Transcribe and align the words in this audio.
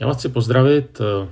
Já 0.00 0.06
vás 0.06 0.16
chci 0.16 0.28
pozdravit 0.28 1.00
eh, 1.00 1.28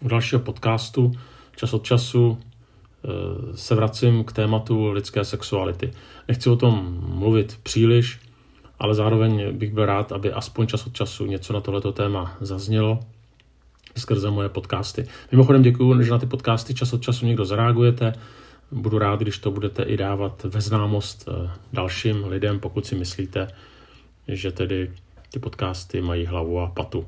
u 0.00 0.08
dalšího 0.08 0.40
podcastu. 0.40 1.12
Čas 1.56 1.74
od 1.74 1.84
času 1.84 2.38
eh, 2.38 3.08
se 3.56 3.74
vracím 3.74 4.24
k 4.24 4.32
tématu 4.32 4.90
lidské 4.90 5.24
sexuality. 5.24 5.90
Nechci 6.28 6.50
o 6.50 6.56
tom 6.56 7.00
mluvit 7.08 7.58
příliš, 7.62 8.20
ale 8.78 8.94
zároveň 8.94 9.58
bych 9.58 9.74
byl 9.74 9.86
rád, 9.86 10.12
aby 10.12 10.32
aspoň 10.32 10.66
čas 10.66 10.86
od 10.86 10.92
času 10.92 11.26
něco 11.26 11.52
na 11.52 11.60
tohleto 11.60 11.92
téma 11.92 12.36
zaznělo 12.40 13.00
skrze 13.96 14.30
moje 14.30 14.48
podcasty. 14.48 15.06
Mimochodem 15.32 15.62
děkuji, 15.62 16.02
že 16.02 16.10
na 16.10 16.18
ty 16.18 16.26
podcasty 16.26 16.74
čas 16.74 16.92
od 16.92 17.02
času 17.02 17.26
někdo 17.26 17.44
zareagujete. 17.44 18.12
Budu 18.72 18.98
rád, 18.98 19.20
když 19.20 19.38
to 19.38 19.50
budete 19.50 19.82
i 19.82 19.96
dávat 19.96 20.44
ve 20.44 20.60
známost 20.60 21.28
eh, 21.28 21.50
dalším 21.72 22.24
lidem, 22.24 22.60
pokud 22.60 22.86
si 22.86 22.94
myslíte, 22.94 23.48
že 24.28 24.52
tedy 24.52 24.92
ty 25.30 25.38
podcasty 25.38 26.00
mají 26.00 26.26
hlavu 26.26 26.60
a 26.60 26.66
patu. 26.66 27.06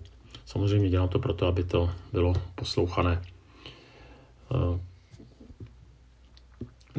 Samozřejmě 0.49 0.89
dělám 0.89 1.09
to 1.09 1.19
proto, 1.19 1.47
aby 1.47 1.65
to 1.65 1.91
bylo 2.13 2.35
poslouchané. 2.55 3.23
Eh, 4.55 4.81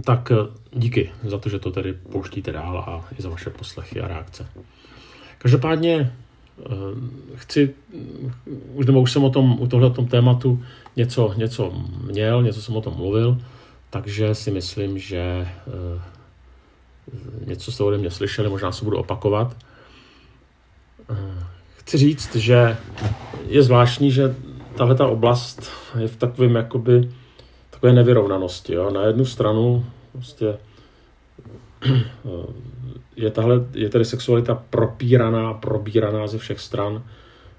tak 0.02 0.32
eh, 0.32 0.36
díky 0.74 1.12
za 1.24 1.38
to, 1.38 1.50
že 1.50 1.60
to 1.60 1.72
tedy 1.72 1.94
pouštíte 1.94 2.52
dál 2.52 2.78
a 2.78 3.10
i 3.20 3.22
za 3.22 3.30
vaše 3.30 3.50
poslechy 3.50 4.02
a 4.02 4.08
reakce. 4.08 4.50
Každopádně 5.38 6.14
eh, 6.60 6.64
chci, 7.36 7.74
už 8.74 8.86
nebo 8.86 9.02
už 9.02 9.12
jsem 9.12 9.24
o 9.24 9.30
tom, 9.30 9.62
u 9.62 9.68
tohle 9.68 9.90
tématu 9.90 10.64
něco, 10.96 11.34
něco 11.38 11.74
měl, 12.04 12.44
něco 12.44 12.62
jsem 12.62 12.76
o 12.76 12.82
tom 12.82 12.94
mluvil, 12.94 13.38
takže 13.90 14.36
si 14.36 14.52
myslím, 14.52 15.00
že 15.00 15.48
něco 17.46 17.72
jste 17.72 17.84
ode 17.84 17.98
mě 17.98 18.12
slyšeli, 18.12 18.50
možná 18.50 18.72
se 18.72 18.86
budu 18.86 18.98
opakovat. 18.98 19.58
Chci 21.78 21.98
říct, 21.98 22.36
že 22.36 22.78
je 23.50 23.64
zvláštní, 23.64 24.12
že 24.12 24.36
tahle 24.78 24.96
ta 24.96 25.08
oblast 25.08 25.72
je 26.00 26.08
v 26.08 26.16
takovém 26.16 26.56
jakoby 26.56 27.10
takové 27.70 27.94
nevyrovnanosti. 27.94 28.74
Jo. 28.74 28.90
Na 28.90 29.04
jednu 29.04 29.26
stranu 29.26 29.86
prostě 30.12 30.58
je, 33.16 33.32
tahle, 33.32 33.66
je 33.74 33.90
tady 33.90 34.06
sexualita 34.06 34.64
propíraná, 34.70 35.54
probíraná 35.54 36.28
ze 36.28 36.38
všech 36.38 36.60
stran. 36.60 37.04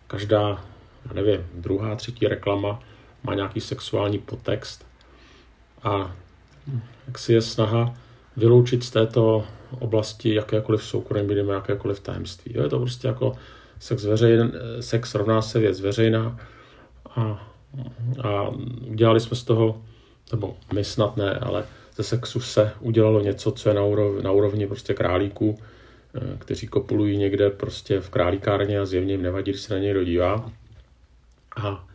Každá, 0.06 0.64
já 1.08 1.12
nevím, 1.14 1.40
druhá, 1.54 1.96
třetí 1.96 2.26
reklama 2.26 2.80
má 3.22 3.34
nějaký 3.34 3.60
sexuální 3.60 4.18
podtext 4.18 4.86
a 5.82 6.12
jak 7.06 7.18
si 7.18 7.32
je 7.32 7.42
snaha 7.42 7.94
vyloučit 8.36 8.84
z 8.84 8.90
této 8.90 9.44
oblasti 9.78 10.34
jakékoliv 10.34 10.84
soukromí 10.84 11.36
jakékoliv 11.48 12.00
tajemství. 12.00 12.52
Jo, 12.56 12.62
je 12.62 12.68
to 12.68 12.78
prostě 12.78 13.08
jako 13.08 13.32
sex, 13.80 14.04
veřejn, 14.04 14.52
sex 14.80 15.14
rovná 15.14 15.42
se 15.42 15.58
věc 15.58 15.80
veřejná 15.80 16.38
a, 17.16 17.52
a 18.22 18.48
udělali 18.86 19.20
jsme 19.20 19.36
z 19.36 19.44
toho, 19.44 19.82
nebo 20.32 20.56
my 20.74 20.84
snad 20.84 21.16
ne, 21.16 21.34
ale 21.34 21.64
ze 21.96 22.02
sexu 22.02 22.40
se 22.40 22.72
udělalo 22.80 23.20
něco, 23.20 23.50
co 23.50 23.68
je 23.68 23.74
na 23.74 23.84
úrovni, 23.84 24.22
na 24.22 24.32
úrovni 24.32 24.66
prostě 24.66 24.94
králíků, 24.94 25.58
eh, 26.14 26.36
kteří 26.38 26.66
kopulují 26.66 27.16
někde 27.16 27.50
prostě 27.50 28.00
v 28.00 28.10
králíkárně 28.10 28.80
a 28.80 28.86
zjevně 28.86 29.14
jim 29.14 29.22
nevadí, 29.22 29.50
když 29.50 29.62
se 29.62 29.74
na 29.74 29.80
něj 29.80 29.94
dodívá. 29.94 30.50
A 31.56 31.88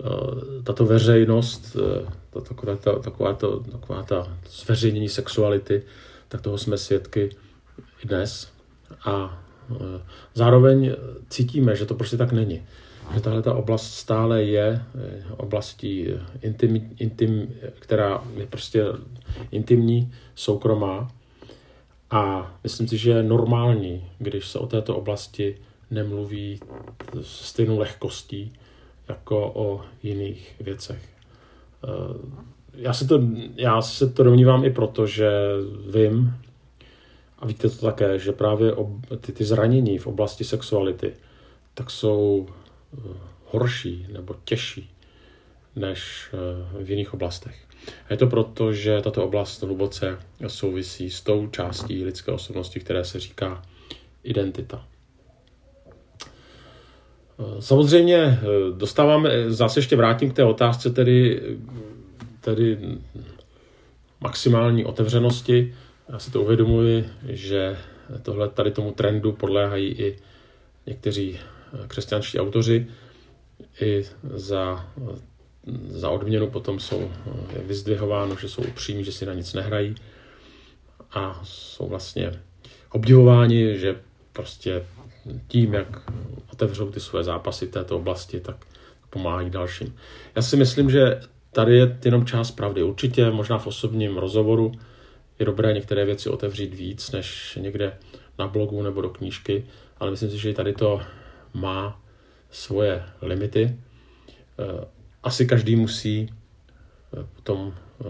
eh, 0.00 0.62
tato 0.62 0.86
veřejnost, 0.86 1.76
eh, 1.76 2.12
to, 2.30 2.40
takové, 2.40 2.76
to, 2.76 2.98
taková, 2.98 3.32
to, 3.32 3.60
taková 3.60 4.02
ta 4.02 4.36
zveřejnění 4.50 5.08
sexuality, 5.08 5.82
tak 6.28 6.40
toho 6.40 6.58
jsme 6.58 6.78
svědky 6.78 7.30
i 8.04 8.08
dnes. 8.08 8.52
A 9.04 9.42
Zároveň 10.34 10.94
cítíme, 11.28 11.76
že 11.76 11.86
to 11.86 11.94
prostě 11.94 12.16
tak 12.16 12.32
není. 12.32 12.62
Že 13.14 13.20
tahle 13.20 13.42
ta 13.42 13.54
oblast 13.54 13.94
stále 13.94 14.42
je 14.42 14.82
eh, 14.94 15.24
oblastí 15.36 16.08
intim, 16.42 16.90
intim, 16.98 17.54
která 17.78 18.22
je 18.36 18.46
prostě 18.46 18.84
intimní, 19.50 20.12
soukromá. 20.34 21.10
A 22.10 22.54
myslím 22.62 22.88
si, 22.88 22.96
že 22.96 23.10
je 23.10 23.22
normální, 23.22 24.04
když 24.18 24.48
se 24.48 24.58
o 24.58 24.66
této 24.66 24.96
oblasti 24.96 25.56
nemluví 25.90 26.60
s 27.22 27.48
stejnou 27.48 27.78
lehkostí 27.78 28.52
jako 29.08 29.52
o 29.54 29.80
jiných 30.02 30.54
věcech. 30.60 31.02
Eh, 31.84 32.42
já 32.74 32.92
se 32.92 33.06
to, 33.06 33.20
já 33.56 33.82
se 33.82 34.08
to 34.08 34.22
domnívám 34.22 34.64
i 34.64 34.70
proto, 34.70 35.06
že 35.06 35.30
vím, 35.94 36.34
a 37.42 37.46
víte 37.46 37.68
to 37.68 37.86
také, 37.86 38.18
že 38.18 38.32
právě 38.32 38.72
ty, 39.20 39.32
ty 39.32 39.44
zranění 39.44 39.98
v 39.98 40.06
oblasti 40.06 40.44
sexuality 40.44 41.14
tak 41.74 41.90
jsou 41.90 42.46
uh, 42.92 43.16
horší 43.44 44.06
nebo 44.12 44.34
těžší 44.44 44.90
než 45.76 46.30
uh, 46.32 46.84
v 46.84 46.90
jiných 46.90 47.14
oblastech. 47.14 47.64
A 48.08 48.12
je 48.12 48.16
to 48.16 48.26
proto, 48.26 48.72
že 48.72 49.00
tato 49.00 49.24
oblast 49.24 49.62
hluboce 49.62 50.18
souvisí 50.46 51.10
s 51.10 51.20
tou 51.20 51.46
částí 51.46 52.04
lidské 52.04 52.32
osobnosti, 52.32 52.80
které 52.80 53.04
se 53.04 53.20
říká 53.20 53.62
identita. 54.22 54.86
Uh, 57.36 57.60
samozřejmě 57.60 58.38
dostáváme, 58.76 59.50
zase 59.50 59.78
ještě 59.78 59.96
vrátím 59.96 60.30
k 60.30 60.36
té 60.36 60.44
otázce 60.44 60.90
tedy, 60.90 61.42
tedy 62.40 62.78
maximální 64.20 64.84
otevřenosti 64.84 65.74
já 66.12 66.18
si 66.18 66.30
to 66.30 66.42
uvědomuji, 66.42 67.08
že 67.28 67.78
tohle 68.22 68.48
tady 68.48 68.70
tomu 68.70 68.92
trendu 68.92 69.32
podléhají 69.32 69.88
i 69.88 70.18
někteří 70.86 71.38
eh, 71.38 71.88
křesťanští 71.88 72.38
autoři. 72.40 72.86
I 73.80 74.04
za, 74.34 74.90
za 75.88 76.10
odměnu 76.10 76.50
potom 76.50 76.80
jsou 76.80 77.10
eh, 77.10 77.58
vyzdvihováno, 77.64 78.36
že 78.36 78.48
jsou 78.48 78.62
upřímní, 78.62 79.04
že 79.04 79.12
si 79.12 79.26
na 79.26 79.34
nic 79.34 79.54
nehrají 79.54 79.94
a 81.10 81.40
jsou 81.44 81.88
vlastně 81.88 82.32
obdivováni, 82.90 83.78
že 83.78 84.00
prostě 84.32 84.86
tím, 85.48 85.74
jak 85.74 86.10
otevřou 86.52 86.90
ty 86.90 87.00
své 87.00 87.24
zápasy 87.24 87.66
této 87.66 87.96
oblasti, 87.96 88.40
tak 88.40 88.66
pomáhají 89.10 89.50
dalším. 89.50 89.94
Já 90.36 90.42
si 90.42 90.56
myslím, 90.56 90.90
že 90.90 91.20
tady 91.52 91.78
je 91.78 91.98
jenom 92.04 92.26
část 92.26 92.50
pravdy. 92.50 92.82
Určitě 92.82 93.30
možná 93.30 93.58
v 93.58 93.66
osobním 93.66 94.16
rozhovoru 94.16 94.72
je 95.38 95.46
dobré 95.46 95.72
některé 95.72 96.04
věci 96.04 96.28
otevřít 96.28 96.74
víc 96.74 97.10
než 97.10 97.58
někde 97.60 97.98
na 98.38 98.48
blogu 98.48 98.82
nebo 98.82 99.00
do 99.00 99.10
knížky, 99.10 99.64
ale 99.98 100.10
myslím 100.10 100.30
si, 100.30 100.38
že 100.38 100.52
tady 100.52 100.72
to 100.72 101.00
má 101.54 102.02
svoje 102.50 103.02
limity. 103.22 103.76
Eh, 104.58 104.84
asi 105.22 105.46
každý 105.46 105.76
musí 105.76 106.28
eh, 106.28 107.26
potom 107.36 107.74
eh, 108.00 108.04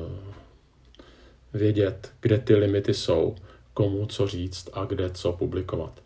vědět, 1.55 2.13
kde 2.21 2.39
ty 2.39 2.55
limity 2.55 2.95
jsou, 2.95 3.35
komu 3.75 4.07
co 4.07 4.27
říct 4.27 4.69
a 4.73 4.85
kde 4.85 5.11
co 5.11 5.33
publikovat. 5.33 6.03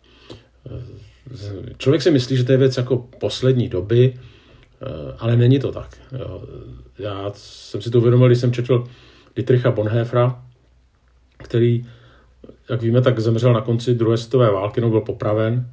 Člověk 1.77 2.01
si 2.01 2.11
myslí, 2.11 2.37
že 2.37 2.43
to 2.43 2.51
je 2.51 2.57
věc 2.57 2.77
jako 2.77 2.97
poslední 2.97 3.69
doby, 3.69 4.19
ale 5.19 5.35
není 5.37 5.59
to 5.59 5.71
tak. 5.71 5.97
Já 6.99 7.31
jsem 7.35 7.81
si 7.81 7.91
to 7.91 7.97
uvědomil, 7.97 8.27
když 8.27 8.39
jsem 8.39 8.53
četl 8.53 8.87
Dietricha 9.35 9.71
Bonhoeffera, 9.71 10.46
který, 11.37 11.85
jak 12.69 12.81
víme, 12.81 13.01
tak 13.01 13.19
zemřel 13.19 13.53
na 13.53 13.61
konci 13.61 13.95
druhé 13.95 14.17
světové 14.17 14.51
války, 14.51 14.81
no 14.81 14.89
byl 14.89 15.01
popraven. 15.01 15.69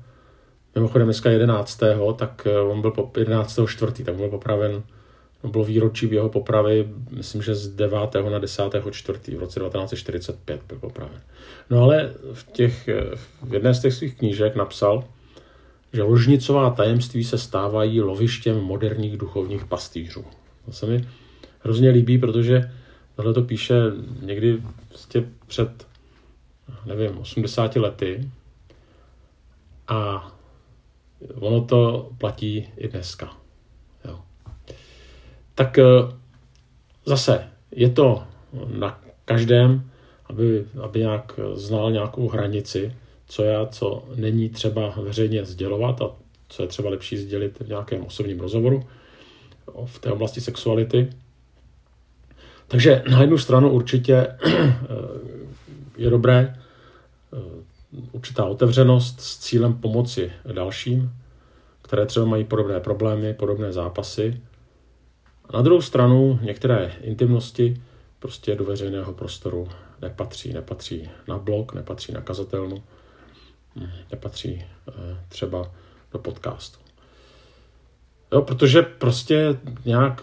Mimochodem 0.75 1.07
dneska 1.07 1.31
11. 1.31 1.81
tak 2.17 2.47
eh, 2.51 2.61
on 2.61 2.81
byl 2.81 2.91
po 2.91 3.11
11. 3.19 3.61
čtvrtý, 3.67 4.05
tak 4.05 4.15
byl 4.15 4.29
popraven 4.29 4.83
bylo 5.49 5.65
výročí 5.65 6.09
jeho 6.11 6.29
popravy, 6.29 6.89
myslím, 7.11 7.43
že 7.43 7.55
z 7.55 7.69
9. 7.69 7.99
na 8.31 8.39
10. 8.39 8.63
čtvrtý 8.91 9.35
v 9.35 9.39
roce 9.39 9.61
1945 9.61 10.61
byl 10.69 10.79
popraven. 10.79 11.21
No 11.71 11.83
ale 11.83 12.15
v, 12.33 12.53
těch, 12.53 12.89
eh, 12.89 13.17
v 13.43 13.55
jedné 13.55 13.75
z 13.75 13.81
těch 13.81 13.95
svých 13.95 14.15
knížek 14.15 14.57
napsal, 14.57 15.05
že 15.93 16.03
ložnicová 16.03 16.71
tajemství 16.71 17.25
se 17.25 17.39
stávají 17.39 18.01
lovištěm 18.01 18.61
moderních 18.61 19.17
duchovních 19.17 19.65
pastýřů. 19.65 20.25
To 20.65 20.73
se 20.73 20.87
mi 20.87 21.09
hrozně 21.61 21.91
líbí, 21.91 22.19
protože 22.19 22.71
Tohle 23.17 23.35
to 23.35 23.43
píše 23.43 23.75
někdy 24.21 24.63
vlastně 24.91 25.25
před, 25.47 25.87
nevím, 26.87 27.19
80 27.19 27.77
lety 27.77 28.31
a 29.89 30.31
ono 31.35 31.65
to 31.65 32.11
platí 32.19 32.69
i 32.77 32.89
dneska. 32.89 33.37
Jo. 34.05 34.21
Tak 35.55 35.79
eh, 35.79 35.85
zase 37.05 37.49
je 37.71 37.91
to 37.91 38.25
na 38.67 39.01
každém, 39.25 39.91
aby, 40.27 40.65
aby 40.83 40.99
nějak 41.01 41.41
znal 41.55 41.93
nějakou 41.93 42.29
hranici, 42.29 42.95
co 43.29 43.43
a 43.43 43.67
co 43.67 44.05
není 44.15 44.49
třeba 44.49 44.95
veřejně 44.97 45.45
sdělovat 45.45 46.03
a 46.03 46.11
co 46.49 46.63
je 46.63 46.69
třeba 46.69 46.91
lepší 46.91 47.17
sdělit 47.17 47.61
v 47.61 47.69
nějakém 47.69 48.05
osobním 48.05 48.41
rozhovoru 48.41 48.83
v 49.87 49.99
té 49.99 50.13
oblasti 50.13 50.41
sexuality. 50.41 51.11
Takže 52.69 53.03
na 53.11 53.21
jednu 53.21 53.39
stranu 53.39 53.71
určitě 53.71 54.15
eh, 54.47 54.69
je 55.97 56.11
dobré 56.11 56.57
eh, 56.57 57.37
určitá 58.13 58.45
otevřenost 58.45 59.21
s 59.21 59.39
cílem 59.39 59.75
pomoci 59.75 60.33
dalším, 60.53 61.13
které 61.83 62.07
třeba 62.07 62.27
mají 62.27 62.45
podobné 62.45 62.81
problémy, 62.81 63.35
podobné 63.35 63.73
zápasy. 63.73 64.41
A 65.49 65.57
na 65.57 65.63
druhou 65.63 65.83
stranu 65.83 66.39
některé 66.43 66.93
intimnosti 67.01 67.83
prostě 68.19 68.55
do 68.55 68.65
veřejného 68.65 69.13
prostoru 69.13 69.69
nepatří. 70.03 70.53
Nepatří 70.53 71.11
na 71.29 71.39
blog, 71.39 71.75
nepatří 71.75 72.13
na 72.13 72.21
kazatelnu, 72.21 72.83
nepatří 74.11 74.65
eh, 74.89 74.93
třeba 75.29 75.71
do 76.13 76.19
podcastu. 76.19 76.79
Jo, 78.33 78.43
protože 78.43 78.83
prostě 78.83 79.59
nějak 79.85 80.23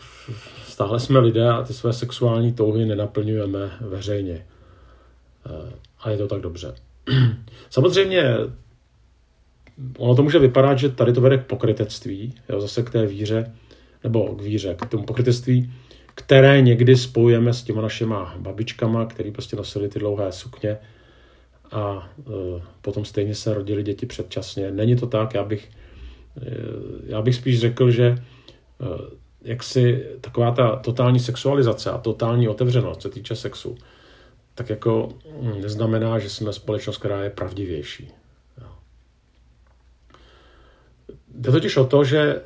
stále 0.82 1.00
jsme 1.00 1.20
lidé 1.20 1.50
a 1.50 1.64
ty 1.64 1.74
své 1.74 1.94
sexuální 1.94 2.54
touhy 2.54 2.86
nenaplňujeme 2.86 3.72
veřejně. 3.82 4.46
Eh, 5.46 5.74
a 6.00 6.10
je 6.10 6.18
to 6.18 6.28
tak 6.28 6.42
dobře. 6.42 6.76
Samozřejmě 7.70 8.24
ono 9.98 10.16
to 10.16 10.24
může 10.24 10.40
vypadat, 10.40 10.80
že 10.80 10.90
tady 10.90 11.14
to 11.14 11.22
vede 11.22 11.38
k 11.38 11.46
pokrytectví, 11.46 12.34
jo, 12.50 12.62
zase 12.62 12.84
k 12.84 12.90
té 12.90 13.06
víře, 13.06 13.54
nebo 14.04 14.36
k 14.36 14.42
víře, 14.42 14.76
k 14.76 14.86
tomu 14.86 15.04
pokrytectví, 15.04 15.74
které 16.16 16.62
někdy 16.62 16.98
spojujeme 16.98 17.54
s 17.54 17.64
těma 17.64 17.82
našima 17.82 18.36
babičkama, 18.38 19.06
který 19.06 19.32
prostě 19.32 19.56
nosili 19.56 19.90
ty 19.90 20.00
dlouhé 20.00 20.32
sukně 20.32 20.78
a 21.72 22.10
e, 22.20 22.62
potom 22.82 23.06
stejně 23.06 23.36
se 23.36 23.54
rodili 23.54 23.84
děti 23.84 24.06
předčasně. 24.06 24.72
Není 24.72 24.96
to 24.96 25.08
tak, 25.08 25.34
já 25.34 25.44
bych, 25.44 25.70
e, 26.42 26.52
já 27.06 27.22
bych 27.22 27.36
spíš 27.36 27.60
řekl, 27.60 27.92
že 27.92 28.16
jak 29.42 29.64
si 29.64 30.08
taková 30.22 30.52
ta 30.52 30.76
totální 30.76 31.20
sexualizace 31.20 31.92
a 31.92 31.98
totální 31.98 32.48
otevřenost, 32.48 33.02
co 33.02 33.08
se 33.08 33.14
týče 33.14 33.36
sexu, 33.36 33.78
tak 34.56 34.70
jako 34.70 35.10
hm, 35.42 35.62
neznamená, 35.62 36.20
že 36.20 36.30
jsme 36.30 36.54
společnost, 36.54 36.98
která 36.98 37.24
je 37.24 37.30
pravdivější. 37.30 38.12
Jde 41.36 41.52
totiž 41.52 41.78
o 41.78 41.86
to, 41.86 42.04
že 42.04 42.42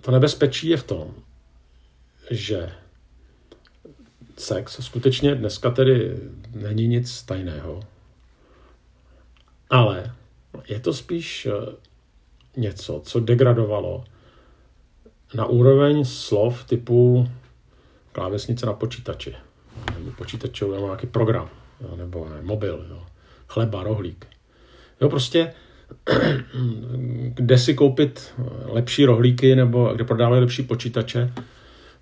to 0.00 0.10
nebezpečí 0.10 0.68
je 0.68 0.76
v 0.76 0.82
tom, 0.82 1.14
že 2.30 2.72
sex 4.36 4.78
skutečně 4.80 5.34
dneska 5.34 5.70
tedy 5.70 6.16
není 6.54 6.86
nic 6.86 7.22
tajného, 7.22 7.82
ale 9.70 10.12
je 10.68 10.80
to 10.80 10.94
spíš 10.94 11.46
eh, 11.46 11.74
něco, 12.56 13.02
co 13.04 13.20
degradovalo 13.20 14.04
na 15.34 15.46
úroveň 15.46 16.04
slov 16.04 16.64
typu 16.64 17.28
klávesnice 18.12 18.66
na 18.66 18.72
počítači, 18.72 19.34
nebo 19.94 20.10
počítačový 20.10 20.72
nebo 20.72 20.86
nějaký 20.86 21.06
program, 21.06 21.48
jo, 21.80 21.96
nebo 21.96 22.28
ne, 22.28 22.42
mobil, 22.42 22.86
jo, 22.90 23.02
chleba, 23.48 23.82
rohlík. 23.82 24.26
Jo, 25.00 25.08
prostě 25.08 25.52
kde 27.34 27.58
si 27.58 27.74
koupit 27.74 28.34
lepší 28.64 29.04
rohlíky, 29.04 29.56
nebo 29.56 29.92
kde 29.94 30.04
prodávají 30.04 30.40
lepší 30.40 30.62
počítače, 30.62 31.32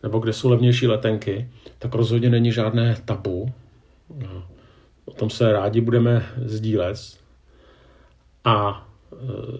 nebo 0.02 0.18
kde 0.18 0.32
jsou 0.32 0.48
levnější 0.48 0.86
letenky, 0.86 1.50
tak 1.78 1.94
rozhodně 1.94 2.30
není 2.30 2.52
žádné 2.52 2.96
tabu. 3.04 3.52
No. 4.14 4.44
O 5.04 5.12
tom 5.12 5.30
se 5.30 5.52
rádi 5.52 5.80
budeme 5.80 6.26
sdílet. 6.44 6.96
A, 8.44 8.86
eh, 9.12 9.58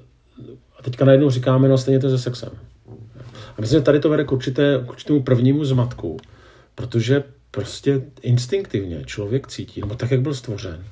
a 0.78 0.82
teďka 0.82 1.04
najednou 1.04 1.30
říkáme, 1.30 1.68
no 1.68 1.78
stejně 1.78 2.00
to 2.00 2.10
se 2.10 2.18
sexem. 2.18 2.67
A 3.56 3.60
myslím, 3.60 3.80
že 3.80 3.84
tady 3.84 4.00
to 4.00 4.08
vede 4.08 4.24
k, 4.24 4.32
určité, 4.32 4.82
k 4.86 4.90
určitému 4.90 5.22
prvnímu 5.22 5.64
zmatku, 5.64 6.16
protože 6.74 7.24
prostě 7.50 8.02
instinktivně 8.22 9.04
člověk 9.04 9.46
cítí, 9.46 9.80
nebo 9.80 9.94
tak, 9.94 10.10
jak 10.10 10.20
byl 10.20 10.34
stvořen, 10.34 10.84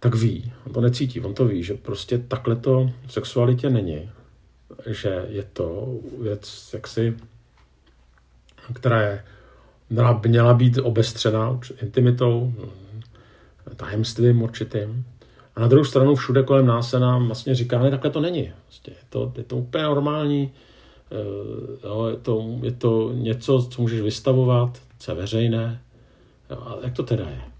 tak 0.00 0.14
ví, 0.14 0.52
on 0.66 0.72
to 0.72 0.80
necítí, 0.80 1.20
on 1.20 1.34
to 1.34 1.46
ví, 1.46 1.62
že 1.62 1.74
prostě 1.74 2.18
takhle 2.18 2.56
to 2.56 2.90
v 3.06 3.12
sexualitě 3.12 3.70
není, 3.70 4.10
že 4.86 5.24
je 5.28 5.42
to 5.52 5.94
věc 6.20 6.70
jaksi, 6.72 7.16
která 8.72 9.02
je, 9.02 9.24
měla, 10.26 10.54
být 10.54 10.78
obestřena 10.78 11.60
intimitou, 11.82 12.54
tajemstvím 13.76 14.42
určitým. 14.42 15.04
A 15.56 15.60
na 15.60 15.66
druhou 15.66 15.84
stranu 15.84 16.14
všude 16.14 16.42
kolem 16.42 16.66
nás 16.66 16.90
se 16.90 17.00
nám 17.00 17.26
vlastně 17.26 17.54
říká, 17.54 17.82
ne, 17.82 17.90
takhle 17.90 18.10
to 18.10 18.20
není. 18.20 18.52
Prostě 18.64 18.90
je, 18.90 18.96
to, 19.10 19.32
je 19.36 19.44
to 19.44 19.56
úplně 19.56 19.84
normální, 19.84 20.52
eh, 21.12 21.86
jo, 21.86 22.06
je, 22.06 22.16
to, 22.16 22.58
je 22.62 22.72
to 22.72 23.12
něco, 23.12 23.68
co 23.70 23.82
můžeš 23.82 24.00
vystavovat, 24.00 24.82
co 24.98 25.10
je 25.10 25.16
veřejné. 25.16 25.82
Jo, 26.50 26.56
a 26.56 26.78
jak 26.82 26.96
to 26.96 27.02
teda 27.02 27.28
je? 27.28 27.54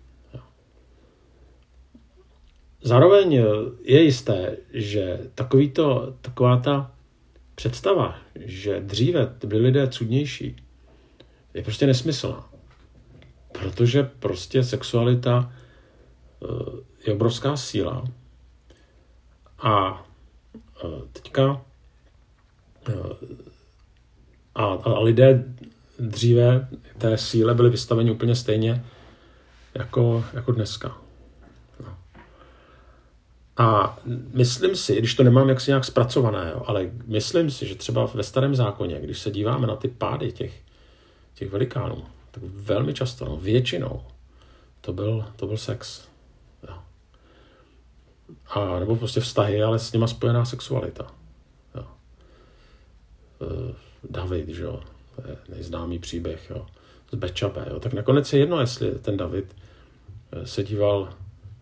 Zároveň 2.86 3.32
je 3.82 4.02
jisté, 4.02 4.56
že 4.72 5.18
takovýto, 5.34 6.14
taková 6.20 6.56
ta 6.56 6.92
představa, 7.54 8.18
že 8.40 8.80
dříve 8.80 9.34
byli 9.46 9.62
lidé 9.62 9.88
cudnější, 9.88 10.56
je 11.54 11.62
prostě 11.62 11.86
nesmyslná. 11.86 12.48
Protože 13.52 14.02
prostě 14.02 14.64
sexualita 14.64 15.52
eh, 16.42 16.46
je 17.06 17.14
obrovská 17.14 17.56
síla 17.56 18.04
a 19.58 20.04
eh, 20.84 20.88
teďka 21.12 21.62
eh, 22.88 22.92
a, 24.54 24.64
a 24.64 25.00
lidé 25.00 25.44
dříve 25.98 26.68
té 26.98 27.18
síle 27.18 27.54
byli 27.54 27.70
vystaveni 27.70 28.10
úplně 28.10 28.36
stejně 28.36 28.84
jako, 29.74 30.24
jako 30.32 30.52
dneska. 30.52 31.04
A 33.56 33.98
myslím 34.32 34.76
si, 34.76 34.98
když 34.98 35.14
to 35.14 35.22
nemám 35.22 35.48
jaksi 35.48 35.70
nějak 35.70 35.84
zpracované, 35.84 36.50
jo, 36.54 36.62
ale 36.66 36.90
myslím 37.06 37.50
si, 37.50 37.66
že 37.66 37.74
třeba 37.74 38.06
ve 38.14 38.22
starém 38.22 38.54
zákoně, 38.54 39.00
když 39.00 39.18
se 39.18 39.30
díváme 39.30 39.66
na 39.66 39.76
ty 39.76 39.88
pády 39.88 40.32
těch, 40.32 40.60
těch 41.34 41.50
velikánů, 41.50 42.04
tak 42.30 42.42
velmi 42.42 42.94
často, 42.94 43.24
no, 43.24 43.36
většinou, 43.36 44.02
to 44.80 44.92
byl, 44.92 45.24
to 45.36 45.46
byl 45.46 45.56
sex. 45.56 46.08
A 48.46 48.78
nebo 48.78 48.96
prostě 48.96 49.20
vztahy, 49.20 49.62
ale 49.62 49.78
s 49.78 49.92
nima 49.92 50.06
spojená 50.06 50.44
sexualita. 50.44 51.06
Jo. 51.74 51.84
E, 53.42 53.74
David, 54.10 54.48
že 54.48 54.62
jo, 54.62 54.80
to 55.16 55.22
je 55.28 55.36
nejznámý 55.48 55.98
příběh, 55.98 56.50
jo, 56.50 56.66
z 57.12 57.14
Bečabe, 57.14 57.66
jo. 57.70 57.80
Tak 57.80 57.92
nakonec 57.92 58.32
je 58.32 58.38
jedno, 58.38 58.60
jestli 58.60 58.90
ten 58.90 59.16
David 59.16 59.56
e, 60.32 60.46
se 60.46 60.62
díval 60.62 61.08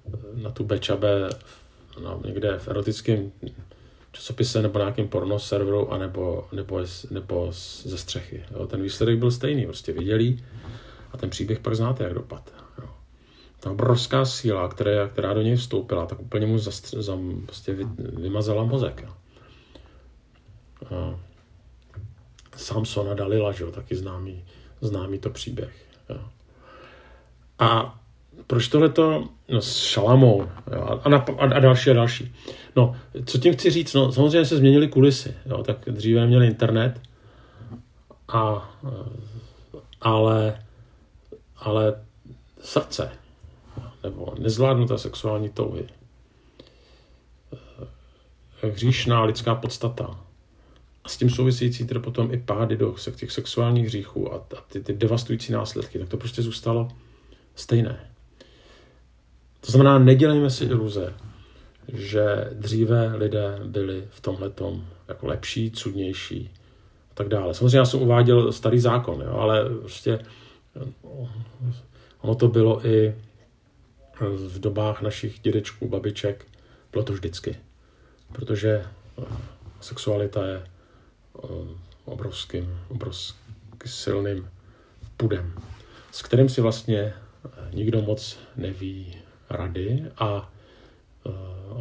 e, 0.06 0.42
na 0.42 0.50
tu 0.50 0.64
Bečabe 0.64 1.28
no, 2.02 2.20
někde 2.24 2.58
v 2.58 2.68
erotickém 2.68 3.32
časopise 4.12 4.62
nebo 4.62 4.78
nějakém 4.78 5.08
porno 5.08 5.38
serveru, 5.38 5.92
anebo, 5.92 6.48
nebo, 6.52 6.84
nebo 7.10 7.48
ze 7.82 7.98
střechy. 7.98 8.44
Jo. 8.50 8.66
Ten 8.66 8.82
výsledek 8.82 9.18
byl 9.18 9.30
stejný, 9.30 9.64
prostě 9.66 9.92
viděli 9.92 10.38
a 11.12 11.16
ten 11.16 11.30
příběh 11.30 11.58
pak 11.58 11.76
znáte, 11.76 12.04
jak 12.04 12.14
dopad. 12.14 12.61
Ta 13.62 13.70
obrovská 13.70 14.24
síla, 14.24 14.68
která, 14.68 15.08
která 15.08 15.34
do 15.34 15.42
něj 15.42 15.56
vstoupila, 15.56 16.06
tak 16.06 16.20
úplně 16.20 16.46
mu 16.46 16.58
zastř, 16.58 16.94
zam, 16.94 17.42
prostě 17.46 17.74
vy, 17.74 17.84
vymazala 17.98 18.64
mozek. 18.64 19.04
Jo. 19.06 19.14
A 20.96 21.20
Samsona 22.56 23.14
Dalila, 23.14 23.52
že 23.52 23.64
jo, 23.64 23.70
taky 23.70 23.96
známý, 23.96 24.44
známý 24.80 25.18
to 25.18 25.30
příběh. 25.30 25.72
Jo. 26.10 26.20
A 27.58 27.98
proč 28.46 28.68
tohleto, 28.68 29.28
no 29.48 29.60
s 29.60 29.76
šalamou 29.76 30.46
jo, 30.72 30.82
a, 30.82 31.16
a, 31.16 31.24
a, 31.38 31.60
další 31.60 31.90
a 31.90 31.94
další. 31.94 32.34
No, 32.76 32.96
co 33.24 33.38
tím 33.38 33.52
chci 33.52 33.70
říct, 33.70 33.94
no 33.94 34.12
samozřejmě 34.12 34.44
se 34.44 34.56
změnily 34.56 34.88
kulisy, 34.88 35.34
jo, 35.46 35.62
tak 35.62 35.78
dříve 35.86 36.26
měli 36.26 36.46
internet, 36.46 37.00
a, 38.28 38.70
ale, 40.00 40.62
ale 41.56 41.94
srdce, 42.60 43.21
nebo 44.02 44.34
nezvládnuté 44.38 44.98
sexuální 44.98 45.48
touhy, 45.48 45.86
hříšná 48.62 49.24
lidská 49.24 49.54
podstata, 49.54 50.20
a 51.04 51.08
s 51.08 51.16
tím 51.16 51.30
související 51.30 51.86
tedy 51.86 52.00
potom 52.00 52.32
i 52.32 52.36
pády 52.36 52.76
do 52.76 52.94
těch 53.16 53.32
sexuálních 53.32 53.86
hříchů 53.86 54.34
a, 54.34 54.36
a 54.36 54.60
ty, 54.68 54.80
ty 54.80 54.92
devastující 54.92 55.52
následky, 55.52 55.98
tak 55.98 56.08
to 56.08 56.16
prostě 56.16 56.42
zůstalo 56.42 56.88
stejné. 57.54 58.10
To 59.60 59.72
znamená, 59.72 59.98
nedělejme 59.98 60.50
si 60.50 60.64
iluze, 60.64 61.14
že 61.92 62.50
dříve 62.52 63.16
lidé 63.16 63.60
byli 63.64 64.04
v 64.10 64.20
tomhle 64.20 64.52
jako 65.08 65.26
lepší, 65.26 65.70
cudnější 65.70 66.50
a 67.10 67.14
tak 67.14 67.28
dále. 67.28 67.54
Samozřejmě 67.54 67.78
já 67.78 67.84
jsem 67.84 68.02
uváděl 68.02 68.52
starý 68.52 68.78
zákon, 68.78 69.20
jo, 69.20 69.32
ale 69.32 69.64
prostě 69.80 70.18
ono 72.20 72.34
to 72.34 72.48
bylo 72.48 72.86
i 72.86 73.14
v 74.20 74.58
dobách 74.58 75.02
našich 75.02 75.38
dědečků, 75.38 75.88
babiček, 75.88 76.46
bylo 76.92 77.04
to 77.04 77.12
vždycky. 77.12 77.56
Protože 78.32 78.86
sexualita 79.80 80.46
je 80.46 80.56
eh, 80.56 81.48
obrovským, 82.04 82.80
obrovským 82.88 83.42
silným 83.86 84.50
pudem, 85.16 85.52
s 86.12 86.22
kterým 86.22 86.48
si 86.48 86.60
vlastně 86.60 87.14
nikdo 87.72 88.02
moc 88.02 88.38
neví 88.56 89.16
rady 89.50 90.04
a 90.18 90.52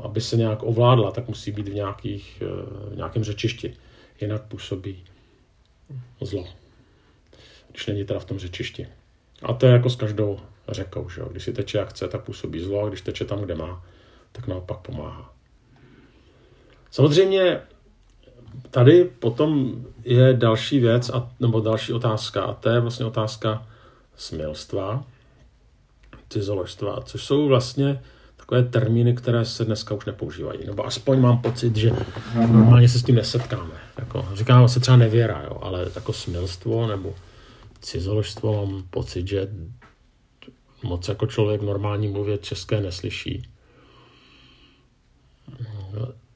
aby 0.03 0.21
se 0.21 0.37
nějak 0.37 0.63
ovládla, 0.63 1.11
tak 1.11 1.27
musí 1.27 1.51
být 1.51 1.67
v, 1.67 1.73
nějakých, 1.73 2.43
v 2.91 2.95
nějakém 2.95 3.23
řečišti. 3.23 3.73
Jinak 4.21 4.41
působí 4.41 5.03
zlo. 6.21 6.47
Když 7.71 7.87
není 7.87 8.05
teda 8.05 8.19
v 8.19 8.25
tom 8.25 8.39
řečišti. 8.39 8.87
A 9.43 9.53
to 9.53 9.65
je 9.65 9.71
jako 9.71 9.89
s 9.89 9.95
každou 9.95 10.39
řekou, 10.71 11.09
že 11.09 11.21
jo? 11.21 11.27
Když 11.31 11.43
si 11.43 11.53
teče 11.53 11.77
jak 11.77 11.89
chce, 11.89 12.07
tak 12.07 12.23
působí 12.23 12.59
zlo, 12.59 12.83
a 12.83 12.87
když 12.87 13.01
teče 13.01 13.25
tam, 13.25 13.41
kde 13.41 13.55
má, 13.55 13.83
tak 14.31 14.47
naopak 14.47 14.77
pomáhá. 14.77 15.33
Samozřejmě 16.91 17.61
tady 18.71 19.03
potom 19.03 19.75
je 20.03 20.33
další 20.33 20.79
věc, 20.79 21.09
a, 21.09 21.29
nebo 21.39 21.59
další 21.59 21.93
otázka, 21.93 22.43
a 22.43 22.53
to 22.53 22.69
je 22.69 22.79
vlastně 22.79 23.05
otázka 23.05 23.67
smilstva, 24.15 25.03
cizoložstva, 26.29 27.01
což 27.01 27.23
jsou 27.23 27.47
vlastně 27.47 28.01
takové 28.37 28.63
termíny, 28.63 29.15
které 29.15 29.45
se 29.45 29.65
dneska 29.65 29.95
už 29.95 30.05
nepoužívají. 30.05 30.59
Nebo 30.65 30.85
aspoň 30.85 31.19
mám 31.19 31.41
pocit, 31.41 31.75
že 31.75 31.91
normálně 32.35 32.89
se 32.89 32.99
s 32.99 33.03
tím 33.03 33.15
nesetkáme. 33.15 33.73
Jako, 33.97 34.27
říkám 34.33 34.67
se 34.67 34.79
třeba 34.79 34.97
nevěra, 34.97 35.43
jo, 35.43 35.59
ale 35.61 35.87
jako 35.95 36.13
smilstvo 36.13 36.87
nebo 36.87 37.15
cizoložstvo 37.81 38.65
mám 38.65 38.83
pocit, 38.89 39.27
že 39.27 39.47
moc 40.83 41.07
jako 41.07 41.27
člověk 41.27 41.61
normální 41.61 42.07
mluvě 42.07 42.37
české 42.37 42.81
neslyší. 42.81 43.43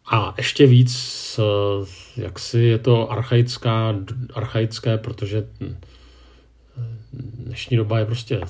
A 0.05 0.33
ještě 0.37 0.67
víc, 0.67 1.39
jak 2.17 2.39
si 2.39 2.59
je 2.59 2.79
to 2.79 3.11
archaická, 3.11 3.95
archaické, 4.33 4.97
protože 4.97 5.47
dnešní 7.13 7.77
doba 7.77 7.99
je 7.99 8.05
prostě 8.05 8.41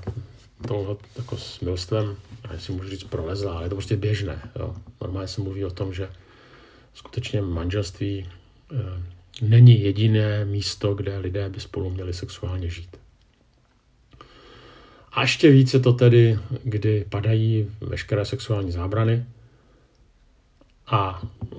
tohle 0.67 0.95
jako 1.15 1.37
s 1.37 1.59
milstvem, 1.59 2.15
já 2.51 2.59
si 2.59 2.71
můžu 2.71 2.89
říct 2.89 3.03
prolezlá, 3.03 3.53
ale 3.53 3.65
je 3.65 3.69
to 3.69 3.75
prostě 3.75 3.95
běžné. 3.95 4.41
Jo. 4.59 4.75
Normálně 5.01 5.27
se 5.27 5.41
mluví 5.41 5.65
o 5.65 5.71
tom, 5.71 5.93
že 5.93 6.09
skutečně 6.93 7.41
manželství 7.41 8.19
e, 8.19 8.27
není 9.41 9.81
jediné 9.81 10.45
místo, 10.45 10.93
kde 10.93 11.17
lidé 11.17 11.49
by 11.49 11.59
spolu 11.59 11.89
měli 11.89 12.13
sexuálně 12.13 12.69
žít. 12.69 12.97
A 15.15 15.21
ještě 15.21 15.51
více 15.51 15.79
to 15.79 15.93
tedy, 15.93 16.39
kdy 16.63 17.05
padají 17.09 17.67
veškeré 17.81 18.25
sexuální 18.25 18.71
zábrany. 18.71 19.25
A 20.87 21.21
e, 21.21 21.57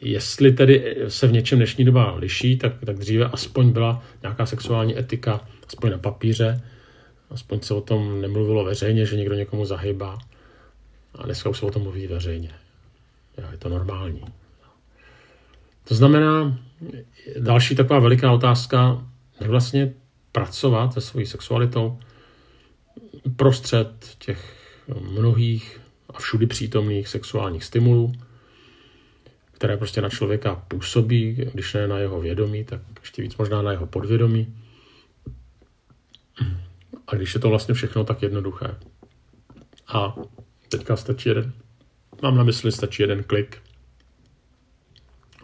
jestli 0.00 0.52
tedy 0.52 0.96
se 1.08 1.26
v 1.26 1.32
něčem 1.32 1.58
dnešní 1.58 1.84
doba 1.84 2.14
liší, 2.14 2.56
tak, 2.58 2.72
tak 2.86 2.98
dříve 2.98 3.24
aspoň 3.24 3.70
byla 3.70 4.02
nějaká 4.22 4.46
sexuální 4.46 4.98
etika, 4.98 5.40
aspoň 5.66 5.90
na 5.90 5.98
papíře, 5.98 6.62
aspoň 7.30 7.60
se 7.60 7.74
o 7.74 7.80
tom 7.80 8.20
nemluvilo 8.20 8.64
veřejně, 8.64 9.06
že 9.06 9.16
někdo 9.16 9.34
někomu 9.34 9.64
zahybá. 9.64 10.18
A 11.14 11.22
dneska 11.22 11.50
už 11.50 11.58
se 11.58 11.66
o 11.66 11.70
tom 11.70 11.82
mluví 11.82 12.06
veřejně. 12.06 12.50
Je 13.52 13.58
to 13.58 13.68
normální. 13.68 14.24
To 15.88 15.94
znamená, 15.94 16.58
další 17.38 17.74
taková 17.74 17.98
veliká 17.98 18.32
otázka, 18.32 19.06
jak 19.40 19.50
vlastně 19.50 19.92
pracovat 20.32 20.92
se 20.92 21.00
svojí 21.00 21.26
sexualitou, 21.26 21.98
prostřed 23.36 24.16
těch 24.18 24.56
mnohých 25.00 25.80
a 26.08 26.18
všudy 26.18 26.46
přítomných 26.46 27.08
sexuálních 27.08 27.64
stimulů, 27.64 28.12
které 29.52 29.76
prostě 29.76 30.00
na 30.00 30.08
člověka 30.08 30.54
působí, 30.54 31.32
když 31.32 31.74
ne 31.74 31.88
na 31.88 31.98
jeho 31.98 32.20
vědomí, 32.20 32.64
tak 32.64 32.80
ještě 33.00 33.22
víc 33.22 33.36
možná 33.36 33.62
na 33.62 33.72
jeho 33.72 33.86
podvědomí. 33.86 34.56
A 37.06 37.16
když 37.16 37.34
je 37.34 37.40
to 37.40 37.48
vlastně 37.48 37.74
všechno 37.74 38.04
tak 38.04 38.22
jednoduché. 38.22 38.74
A 39.88 40.14
teďka 40.68 40.96
stačí 40.96 41.28
jeden, 41.28 41.52
mám 42.22 42.36
na 42.36 42.44
mysli, 42.44 42.72
stačí 42.72 43.02
jeden 43.02 43.22
klik 43.22 43.62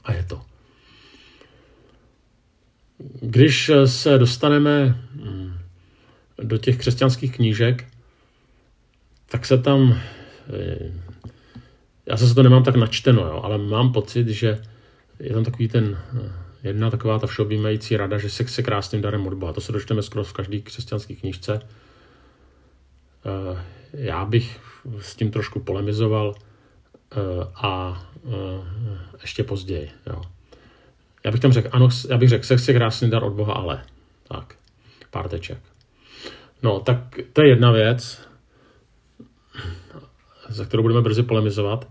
a 0.05 0.13
je 0.13 0.25
to. 0.25 0.43
Když 3.21 3.71
se 3.85 4.19
dostaneme 4.19 5.09
do 6.43 6.59
těch 6.59 6.79
křesťanských 6.79 7.37
knížek, 7.37 7.85
tak 9.31 9.47
se 9.47 9.59
tam, 9.59 10.01
eh, 10.53 10.93
já 12.07 12.17
se 12.17 12.35
to 12.35 12.43
nemám 12.43 12.63
tak 12.63 12.77
načteno, 12.77 13.23
jo, 13.23 13.41
ale 13.45 13.59
mám 13.59 13.93
pocit, 13.93 14.29
že 14.29 14.63
je 15.19 15.35
tam 15.35 15.45
takový 15.45 15.69
ten, 15.69 15.99
eh, 16.25 16.33
jedna 16.69 16.91
taková 16.91 17.19
ta 17.19 17.27
všeobjímající 17.27 17.97
rada, 17.97 18.19
že 18.19 18.31
sex 18.31 18.59
je 18.59 18.65
krásným 18.65 19.03
darem 19.03 19.27
od 19.27 19.35
Boha. 19.35 19.53
To 19.53 19.61
se 19.61 19.73
dočteme 19.73 20.03
skoro 20.03 20.25
v 20.25 20.33
každé 20.33 20.59
křesťanské 20.59 21.15
knížce. 21.15 21.61
Eh, 23.27 23.65
já 23.93 24.25
bych 24.25 24.61
s 25.01 25.17
tím 25.17 25.31
trošku 25.31 25.61
polemizoval 25.61 26.35
a 27.55 28.03
ještě 29.23 29.45
později. 29.45 29.91
Jo. 30.07 30.23
Já 31.25 31.31
bych 31.31 31.41
tam 31.41 31.53
řekl, 31.53 31.69
ano, 31.73 31.89
já 32.09 32.19
bych 32.19 32.29
řekl, 32.29 32.45
sex 32.45 32.69
je 32.69 32.75
krásný 32.75 33.11
dar 33.11 33.25
od 33.25 33.33
Boha, 33.33 33.55
ale. 33.55 33.85
Tak, 34.29 34.55
pár 35.11 35.29
teček. 35.29 35.59
No, 36.63 36.81
tak 36.81 36.99
to 37.33 37.43
je 37.43 37.49
jedna 37.49 37.71
věc, 37.73 38.29
za 40.49 40.65
kterou 40.65 40.83
budeme 40.83 41.03
brzy 41.03 41.23
polemizovat, 41.23 41.89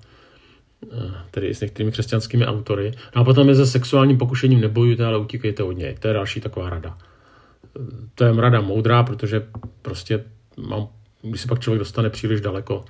tedy 1.32 1.54
s 1.54 1.62
některými 1.62 1.92
křesťanskými 1.92 2.46
autory. 2.46 2.92
No 3.16 3.22
a 3.22 3.26
potom 3.26 3.50
je 3.50 3.56
se 3.56 3.66
sexuálním 3.66 4.18
pokušením 4.18 4.62
nebojujte, 4.62 5.06
ale 5.06 5.18
utíkejte 5.18 5.64
od 5.64 5.72
něj. 5.72 5.96
To 6.00 6.08
je 6.08 6.14
další 6.14 6.42
taková 6.42 6.70
rada. 6.70 6.98
To 8.16 8.24
je 8.24 8.34
rada 8.34 8.62
moudrá, 8.62 9.04
protože 9.04 9.48
prostě 9.82 10.26
mám, 10.58 10.88
když 11.22 11.42
se 11.42 11.48
pak 11.48 11.60
člověk 11.60 11.80
dostane 11.80 12.10
příliš 12.10 12.42
daleko, 12.42 12.86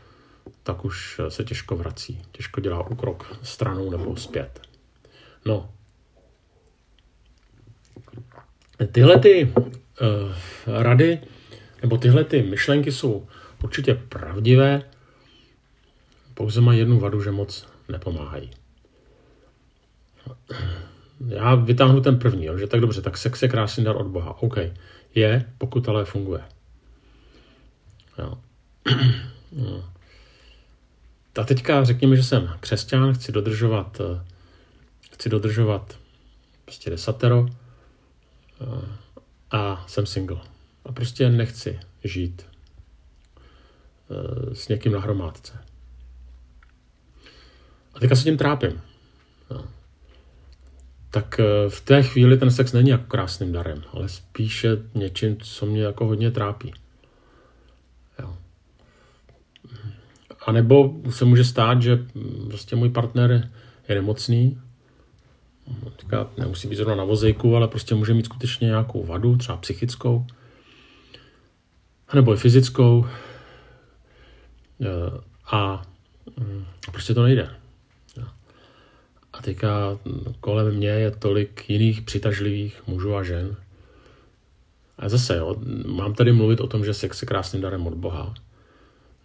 tak 0.63 0.85
už 0.85 1.21
se 1.29 1.43
těžko 1.43 1.75
vrací. 1.75 2.21
Těžko 2.31 2.61
dělá 2.61 2.87
ukrok 2.87 3.37
stranou 3.41 3.91
nebo 3.91 4.15
zpět. 4.15 4.61
No. 5.45 5.69
Tyhle 8.91 9.19
ty 9.19 9.53
uh, 9.55 9.63
rady 10.67 11.19
nebo 11.81 11.97
tyhle 11.97 12.23
ty 12.23 12.41
myšlenky 12.41 12.91
jsou 12.91 13.27
určitě 13.63 13.95
pravdivé, 13.95 14.83
pouze 16.33 16.61
mají 16.61 16.79
jednu 16.79 16.99
vadu, 16.99 17.23
že 17.23 17.31
moc 17.31 17.67
nepomáhají. 17.89 18.51
Já 21.27 21.55
vytáhnu 21.55 22.01
ten 22.01 22.19
první, 22.19 22.45
jo, 22.45 22.57
že 22.57 22.67
tak 22.67 22.79
dobře, 22.79 23.01
tak 23.01 23.17
sex 23.17 23.41
je 23.41 23.49
krásný 23.49 23.83
dar 23.83 23.95
od 23.95 24.07
Boha. 24.07 24.41
OK. 24.41 24.57
Je, 25.15 25.53
pokud 25.57 25.89
ale 25.89 26.05
funguje. 26.05 26.41
Jo. 28.17 28.37
A 31.39 31.43
teďka 31.43 31.83
řekněme, 31.83 32.15
že 32.15 32.23
jsem 32.23 32.49
křesťan, 32.59 33.13
chci 33.13 33.31
dodržovat, 33.31 34.01
chci 35.13 35.29
dodržovat 35.29 35.99
prostě 36.65 36.89
desatero 36.89 37.45
a 39.51 39.85
jsem 39.87 40.05
single 40.05 40.41
a 40.89 40.91
prostě 40.91 41.29
nechci 41.29 41.79
žít 42.03 42.45
eh, 44.11 44.55
s 44.55 44.67
někým 44.67 44.91
na 44.91 44.99
hromádce. 44.99 45.53
A 47.93 47.99
teďka 47.99 48.15
se 48.15 48.23
tím 48.23 48.37
trápím. 48.37 48.81
Tak 51.11 51.39
eh, 51.39 51.69
v 51.69 51.81
té 51.81 52.03
chvíli 52.03 52.37
ten 52.37 52.51
sex 52.51 52.73
není 52.73 52.89
jako 52.89 53.03
krásným 53.03 53.51
darem, 53.51 53.83
ale 53.93 54.09
spíše 54.09 54.77
něčím, 54.95 55.37
co 55.37 55.65
mě 55.65 55.83
jako 55.83 56.05
hodně 56.05 56.31
trápí. 56.31 56.73
Jo. 58.19 58.37
A 60.45 60.51
nebo 60.51 60.93
se 61.09 61.25
může 61.25 61.43
stát, 61.43 61.81
že 61.81 62.05
prostě 62.47 62.75
můj 62.75 62.89
partner 62.89 63.51
je 63.89 63.95
nemocný, 63.95 64.61
teďka 65.95 66.29
nemusí 66.37 66.67
být 66.67 66.75
zrovna 66.75 66.95
na 66.95 67.03
vozejku, 67.03 67.55
ale 67.55 67.67
prostě 67.67 67.95
může 67.95 68.13
mít 68.13 68.25
skutečně 68.25 68.65
nějakou 68.65 69.05
vadu, 69.05 69.37
třeba 69.37 69.57
psychickou, 69.57 70.25
nebo 72.15 72.33
i 72.33 72.37
fyzickou 72.37 73.05
eh, 74.81 74.87
a 75.51 75.81
mm, 76.37 76.65
prostě 76.91 77.13
to 77.13 77.23
nejde. 77.23 77.49
A 79.33 79.41
teďka 79.41 79.99
kolem 80.39 80.75
mě 80.75 80.87
je 80.87 81.11
tolik 81.11 81.69
jiných 81.69 82.01
přitažlivých 82.01 82.87
mužů 82.87 83.15
a 83.15 83.23
žen. 83.23 83.55
A 84.97 85.09
zase, 85.09 85.37
jo, 85.37 85.55
mám 85.85 86.13
tady 86.13 86.33
mluvit 86.33 86.61
o 86.61 86.67
tom, 86.67 86.85
že 86.85 86.93
sex 86.93 87.21
je 87.21 87.25
krásným 87.25 87.61
darem 87.61 87.87
od 87.87 87.93
Boha. 87.93 88.33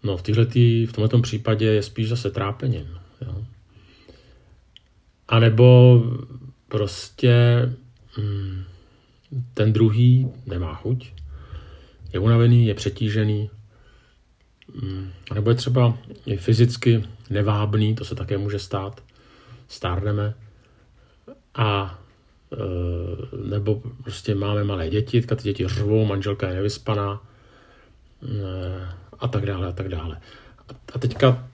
No 0.03 0.17
v, 0.17 0.23
týhletý, 0.23 0.87
v 0.87 0.93
tomto 0.93 1.19
případě 1.19 1.67
je 1.67 1.83
spíš 1.83 2.09
zase 2.09 2.31
trápením. 2.31 2.99
Jo. 3.21 3.45
A 5.29 5.39
nebo 5.39 6.01
prostě 6.69 7.35
mm, 8.19 8.65
ten 9.55 9.73
druhý 9.73 10.29
nemá 10.47 10.75
chuť, 10.75 11.13
je 12.15 12.21
unavený, 12.21 12.67
je 12.67 12.75
přetížený, 12.75 13.51
mm, 14.83 15.11
nebo 15.35 15.51
je 15.51 15.57
třeba 15.57 15.99
i 16.27 16.37
fyzicky 16.37 17.05
nevábný, 17.31 17.95
to 17.95 18.05
se 18.05 18.15
také 18.15 18.39
může 18.39 18.59
stát, 18.59 19.03
stárneme, 19.69 20.35
a 21.55 21.99
e, 22.53 22.57
nebo 23.49 23.83
prostě 24.03 24.35
máme 24.35 24.65
malé 24.65 24.91
děti, 24.91 25.23
ty 25.23 25.37
děti 25.43 25.69
řvou, 25.69 26.05
manželka 26.05 26.49
je 26.49 26.55
nevyspaná 26.55 27.23
e, 28.23 28.89
a 29.19 29.29
tak 29.29 29.47
dále 29.47 29.69
a 29.69 29.73
tak 29.73 29.89
dále. 29.89 30.21
A 30.95 30.99
teďka 30.99 31.49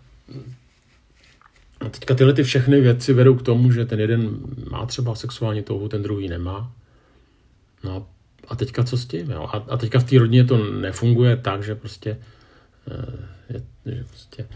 A 1.81 1.89
teďka 1.89 2.15
tyhle 2.15 2.33
ty 2.33 2.43
všechny 2.43 2.81
věci 2.81 3.13
vedou 3.13 3.35
k 3.35 3.43
tomu, 3.43 3.73
že 3.73 3.85
ten 3.85 4.01
jeden 4.01 4.39
má 4.71 4.87
třeba 4.87 5.15
sexuální 5.15 5.63
touhu, 5.63 5.89
ten 5.89 6.03
druhý 6.03 6.29
nemá. 6.29 6.73
No 7.85 8.07
a 8.49 8.57
teďka 8.57 8.85
co 8.85 8.97
s 8.97 9.07
tím? 9.07 9.31
Jo? 9.31 9.49
A, 9.53 9.65
a 9.69 9.77
teďka 9.77 9.99
v 9.99 10.05
té 10.05 10.19
rodině 10.19 10.45
to 10.45 10.73
nefunguje 10.73 11.37
tak, 11.37 11.63
že 11.63 11.75
prostě, 11.75 12.19
eh, 12.91 13.29
je, 13.49 13.63
že 13.87 14.05
prostě 14.05 14.49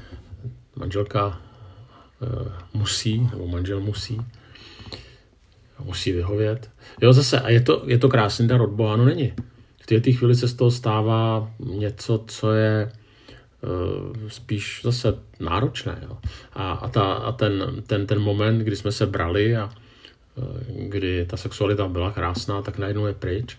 manželka 0.77 1.41
eh, 2.23 2.53
musí, 2.75 3.29
nebo 3.31 3.47
manžel 3.47 3.81
musí, 3.81 4.21
musí 5.85 6.13
vyhovět. 6.13 6.71
Jo, 7.03 7.13
zase, 7.13 7.41
a 7.41 7.49
je 7.49 7.61
to, 7.61 7.83
je 7.87 7.99
to 7.99 8.09
krásný 8.09 8.49
dar 8.49 8.61
od 8.61 8.71
Boha? 8.71 8.97
No 8.97 9.05
není. 9.05 9.33
V 9.83 9.87
této 9.87 10.13
chvíli 10.13 10.35
se 10.35 10.49
z 10.49 10.55
toho 10.55 10.71
stává 10.71 11.51
něco, 11.59 12.25
co 12.27 12.53
je 12.53 12.93
uh, 13.65 14.29
spíš 14.29 14.81
zase 14.85 15.15
náročné. 15.41 15.99
Jo. 16.03 16.19
A, 16.53 16.73
a, 16.73 16.89
ta, 16.89 17.03
a 17.03 17.33
ten, 17.33 17.83
ten, 17.87 18.07
ten 18.07 18.19
moment, 18.19 18.59
kdy 18.59 18.77
jsme 18.77 18.93
se 18.93 19.07
brali 19.07 19.57
a 19.57 19.65
uh, 20.35 20.45
kdy 20.89 21.27
ta 21.27 21.37
sexualita 21.37 21.89
byla 21.89 22.13
krásná, 22.13 22.63
tak 22.63 22.79
najednou 22.79 23.07
je 23.07 23.15
pryč. 23.15 23.57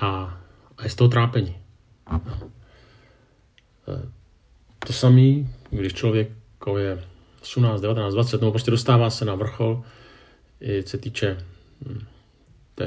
A, 0.00 0.40
a 0.78 0.84
je 0.84 0.90
z 0.90 0.94
toho 0.94 1.08
trápení. 1.08 1.56
No. 2.10 2.50
To 4.78 4.92
samé, 4.92 5.32
když 5.70 5.94
člověk 5.94 6.28
je 6.78 7.04
18, 7.42 7.80
19, 7.80 8.14
20, 8.14 8.40
nebo 8.40 8.52
prostě 8.52 8.70
dostává 8.70 9.10
se 9.10 9.24
na 9.24 9.34
vrchol, 9.34 9.82
i 10.60 10.82
se 10.82 10.98
týče 10.98 11.38
hm, 11.86 12.06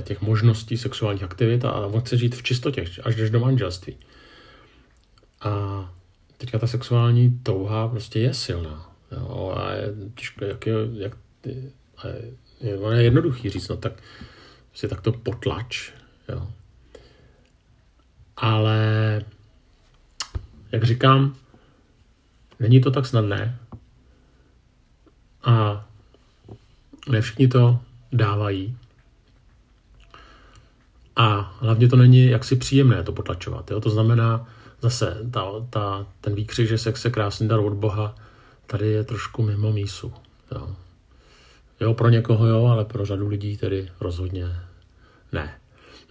těch 0.01 0.21
možností 0.21 0.77
sexuálních 0.77 1.23
aktivit 1.23 1.65
a 1.65 1.85
on 1.85 2.01
chce 2.01 2.17
žít 2.17 2.35
v 2.35 2.43
čistotě, 2.43 2.85
až 3.03 3.15
jdeš 3.15 3.29
do 3.29 3.39
manželství. 3.39 3.97
A 5.41 5.93
teďka 6.37 6.59
ta 6.59 6.67
sexuální 6.67 7.39
touha 7.43 7.87
prostě 7.87 8.19
je 8.19 8.33
silná. 8.33 8.91
Jo, 9.11 9.53
a 9.57 9.71
je 9.71 9.93
těžko, 10.15 10.45
jak 10.45 10.65
je, 10.67 10.73
jak, 10.93 11.17
je, 11.45 11.71
je, 12.61 12.79
je 12.95 13.03
jednoduchý 13.03 13.49
říct, 13.49 13.67
no 13.67 13.77
tak 13.77 13.93
si 14.73 14.87
tak 14.87 15.01
to 15.01 15.11
potlač, 15.11 15.91
jo. 16.29 16.47
Ale 18.41 19.21
jak 20.71 20.83
říkám, 20.83 21.35
není 22.59 22.81
to 22.81 22.91
tak 22.91 23.05
snadné 23.05 23.59
a 25.43 25.85
ne 27.09 27.21
všichni 27.21 27.47
to 27.47 27.79
dávají. 28.11 28.77
A 31.15 31.55
hlavně 31.59 31.87
to 31.87 31.95
není 31.95 32.25
jaksi 32.25 32.55
příjemné 32.55 33.03
to 33.03 33.11
potlačovat. 33.11 33.71
Jo? 33.71 33.81
To 33.81 33.89
znamená 33.89 34.47
zase 34.81 35.17
ta, 35.31 35.45
ta, 35.69 36.07
ten 36.21 36.35
výkřik, 36.35 36.67
že 36.67 36.77
sex 36.77 37.05
je 37.05 37.11
krásný 37.11 37.47
dar 37.47 37.59
od 37.59 37.73
Boha, 37.73 38.15
tady 38.67 38.87
je 38.87 39.03
trošku 39.03 39.43
mimo 39.43 39.71
mísu. 39.71 40.13
Jo? 40.51 40.75
jo, 41.79 41.93
pro 41.93 42.09
někoho 42.09 42.47
jo, 42.47 42.65
ale 42.65 42.85
pro 42.85 43.05
řadu 43.05 43.27
lidí 43.27 43.57
tedy 43.57 43.89
rozhodně 43.99 44.45
ne. 45.31 45.60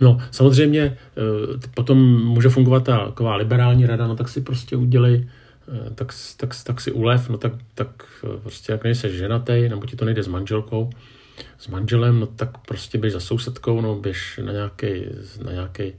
No, 0.00 0.20
samozřejmě 0.30 0.82
eh, 0.82 1.68
potom 1.74 2.24
může 2.24 2.48
fungovat 2.48 2.84
ta 2.84 3.06
taková 3.06 3.36
liberální 3.36 3.86
rada, 3.86 4.06
no 4.06 4.16
tak 4.16 4.28
si 4.28 4.40
prostě 4.40 4.76
udělej, 4.76 5.28
eh, 5.68 5.90
tak, 5.94 6.12
tak, 6.36 6.50
tak 6.64 6.80
si 6.80 6.92
ulev, 6.92 7.28
no 7.28 7.38
tak, 7.38 7.52
tak 7.74 8.04
eh, 8.24 8.40
prostě 8.42 8.72
jak 8.72 8.84
nejseš 8.84 9.12
ženatý, 9.12 9.68
nebo 9.68 9.86
ti 9.86 9.96
to 9.96 10.04
nejde 10.04 10.22
s 10.22 10.28
manželkou, 10.28 10.90
s 11.58 11.68
manželem, 11.68 12.20
no 12.20 12.26
tak 12.26 12.58
prostě 12.58 12.98
běž 12.98 13.12
za 13.12 13.20
sousedkou, 13.20 13.80
no 13.80 13.94
běž 13.94 14.40
na 14.44 14.52
nějaký, 14.52 15.04
na 15.44 15.52
nějaký 15.52 15.92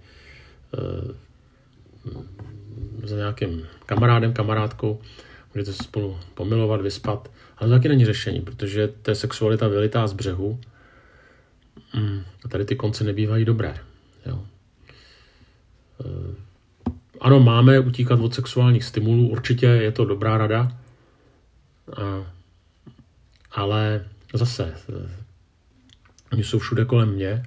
za 3.03 3.15
nějakým 3.15 3.67
kamarádem, 3.85 4.33
kamarádkou, 4.33 4.99
můžete 5.55 5.73
se 5.73 5.83
spolu 5.83 6.17
pomilovat, 6.33 6.81
vyspat, 6.81 7.31
ale 7.57 7.69
to 7.69 7.75
taky 7.75 7.89
není 7.89 8.05
řešení, 8.05 8.41
protože 8.41 8.87
to 8.87 9.11
je 9.11 9.15
sexualita 9.15 9.67
vylitá 9.67 10.07
z 10.07 10.13
břehu 10.13 10.59
mm, 11.95 12.23
a 12.45 12.47
tady 12.47 12.65
ty 12.65 12.75
konce 12.75 13.03
nebývají 13.03 13.45
dobré. 13.45 13.75
Eh, 16.05 16.35
ano, 17.21 17.39
máme 17.39 17.79
utíkat 17.79 18.19
od 18.19 18.33
sexuálních 18.33 18.83
stimulů, 18.83 19.29
určitě 19.29 19.65
je 19.65 19.91
to 19.91 20.05
dobrá 20.05 20.37
rada, 20.37 20.77
ale 23.51 24.05
zase, 24.33 24.73
eh, 24.89 25.09
oni 26.33 26.43
jsou 26.43 26.59
všude 26.59 26.85
kolem 26.85 27.09
mě 27.09 27.43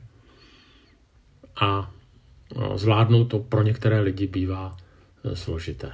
a 1.61 1.91
no, 2.57 2.79
zvládnout 2.79 3.25
to 3.25 3.39
pro 3.39 3.63
některé 3.63 4.01
lidi 4.01 4.27
bývá 4.27 4.77
eh, 5.25 5.37
složité. 5.37 5.93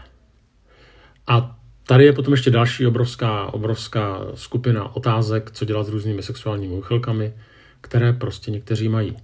A 1.26 1.58
tady 1.86 2.04
je 2.04 2.12
potom 2.12 2.34
ještě 2.34 2.50
další 2.50 2.86
obrovská, 2.86 3.46
obrovská 3.46 4.20
skupina 4.34 4.96
otázek, 4.96 5.50
co 5.50 5.64
dělat 5.64 5.86
s 5.86 5.88
různými 5.88 6.22
sexuálními 6.22 6.74
úchylkami, 6.74 7.32
které 7.80 8.12
prostě 8.12 8.50
někteří 8.50 8.88
mají. 8.88 9.16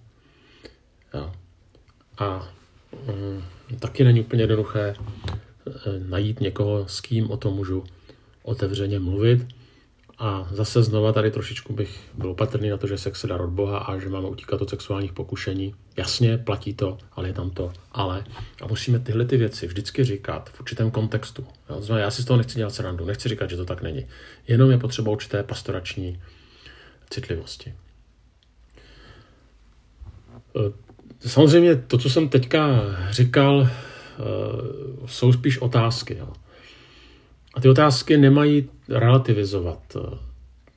Jo. 1.15 1.33
A 2.19 2.49
taky 3.79 4.05
není 4.05 4.21
úplně 4.21 4.43
jednoduché 4.43 4.81
e, 4.89 4.95
najít 6.09 6.41
někoho, 6.41 6.89
s 6.89 7.01
kým 7.01 7.31
o 7.31 7.37
tom 7.37 7.55
můžu 7.55 7.85
otevřeně 8.43 8.99
mluvit. 8.99 9.47
A 10.19 10.49
zase 10.51 10.83
znova 10.83 11.13
tady 11.13 11.31
trošičku 11.31 11.73
bych 11.73 12.01
byl 12.15 12.31
opatrný 12.31 12.69
na 12.69 12.77
to, 12.77 12.87
že 12.87 12.99
sex 12.99 13.21
se 13.21 13.27
dá 13.27 13.41
od 13.41 13.51
Boha 13.51 13.79
a 13.79 13.99
že 13.99 14.09
máme 14.09 14.29
utíkat 14.29 14.63
od 14.63 14.71
sexuálních 14.71 15.13
pokušení. 15.13 15.75
Jasně, 15.97 16.39
platí 16.39 16.75
to, 16.75 16.99
ale 17.13 17.29
je 17.29 17.33
tam 17.33 17.51
to 17.51 17.73
ale. 17.93 18.25
A 18.63 18.67
musíme 18.67 18.99
tyhle 18.99 19.25
ty 19.25 19.37
věci 19.37 19.67
vždycky 19.67 20.05
říkat 20.05 20.51
v 20.51 20.61
určitém 20.61 20.91
kontextu. 20.91 21.47
Já 21.97 22.11
si 22.11 22.23
z 22.23 22.25
toho 22.25 22.37
nechci 22.37 22.57
dělat 22.57 22.75
srandu, 22.75 23.05
nechci 23.05 23.29
říkat, 23.29 23.51
že 23.51 23.57
to 23.57 23.65
tak 23.65 23.83
není. 23.83 24.07
Jenom 24.49 24.71
je 24.71 24.79
potřeba 24.79 25.11
určité 25.11 25.43
pastorační 25.43 26.23
citlivosti. 27.11 27.75
Samozřejmě 31.21 31.77
to, 31.77 31.99
co 31.99 32.11
jsem 32.11 32.29
teďka 32.29 32.81
říkal, 33.11 33.69
eh, 33.69 34.23
jsou 35.07 35.33
spíš 35.33 35.59
otázky. 35.59 36.17
Jo. 36.19 36.33
A 37.55 37.61
ty 37.61 37.69
otázky 37.69 38.17
nemají 38.17 38.69
relativizovat 38.89 39.97
eh, 39.97 40.19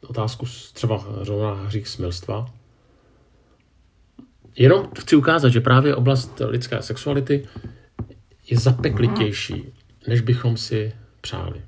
otázku 0.08 0.46
třeba 0.74 1.06
zrovna 1.22 1.54
hřích 1.54 1.88
smilstva. 1.88 2.54
Jenom 4.56 4.90
chci 5.00 5.16
ukázat, 5.16 5.50
že 5.50 5.62
právě 5.62 5.96
oblast 5.96 6.42
lidské 6.46 6.82
sexuality 6.82 7.48
je 8.50 8.58
zapeklitější, 8.58 9.74
než 10.08 10.22
bychom 10.22 10.58
si 10.58 10.94
přáli. 11.22 11.62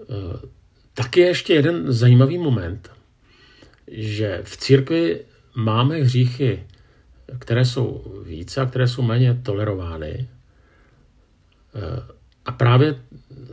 Eh, 0.00 0.48
taky 0.94 1.20
je 1.20 1.26
ještě 1.26 1.54
jeden 1.54 1.92
zajímavý 1.92 2.38
moment, 2.38 2.90
že 3.86 4.40
v 4.44 4.56
církvi 4.56 5.24
máme 5.54 5.96
hříchy, 5.96 6.62
které 7.38 7.64
jsou 7.64 8.14
více 8.26 8.60
a 8.60 8.66
které 8.66 8.88
jsou 8.88 9.02
méně 9.02 9.40
tolerovány. 9.42 10.28
Eh, 11.74 12.02
a 12.46 12.52
právě 12.52 13.00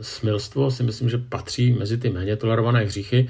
smilstvo 0.00 0.70
si 0.70 0.82
myslím, 0.82 1.08
že 1.08 1.18
patří 1.18 1.72
mezi 1.72 1.98
ty 1.98 2.10
méně 2.10 2.36
tolerované 2.36 2.84
hříchy. 2.84 3.28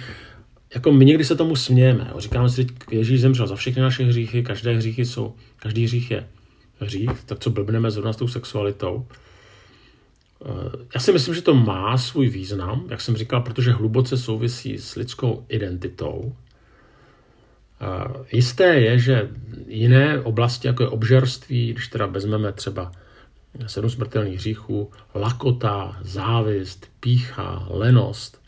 Jako 0.75 0.93
my 0.93 1.05
někdy 1.05 1.25
se 1.25 1.37
tomu 1.37 1.57
smějeme. 1.57 2.13
Říkáme 2.19 2.49
si, 2.49 2.63
že 2.63 2.69
Ježíš 2.91 3.21
zemřel 3.21 3.47
za 3.47 3.57
všechny 3.57 3.83
naše 3.83 4.05
hříchy, 4.05 4.43
každé 4.43 4.77
hříchy 4.77 5.05
jsou, 5.05 5.35
každý 5.57 5.85
hřích 5.85 6.11
je 6.11 6.27
hřích, 6.81 7.11
tak 7.27 7.39
co 7.39 7.51
blbneme 7.51 7.91
zrovna 7.91 8.13
s 8.13 8.17
tou 8.17 8.29
sexualitou. 8.29 9.07
Eh, 10.45 10.49
já 10.95 11.01
si 11.01 11.13
myslím, 11.13 11.35
že 11.35 11.43
to 11.43 11.55
má 11.55 11.99
svůj 11.99 12.29
význam, 12.29 12.87
jak 12.91 13.01
jsem 13.01 13.17
říkal, 13.17 13.41
protože 13.41 13.73
hluboce 13.73 14.17
souvisí 14.17 14.79
s 14.79 14.95
lidskou 14.95 15.45
identitou. 15.49 16.35
Jisté 18.33 18.81
je, 18.81 18.99
že 18.99 19.29
jiné 19.67 20.21
oblasti, 20.21 20.67
jako 20.67 20.83
je 20.83 20.89
obžerství, 20.89 21.73
když 21.73 21.89
teda 21.89 22.07
vezmeme 22.07 22.53
třeba 22.53 22.93
sedm 23.67 23.91
smrtelných 23.91 24.39
hříchů, 24.39 24.91
lakota, 25.15 25.99
závist, 26.03 26.87
pícha, 27.01 27.67
lenost, 27.71 28.43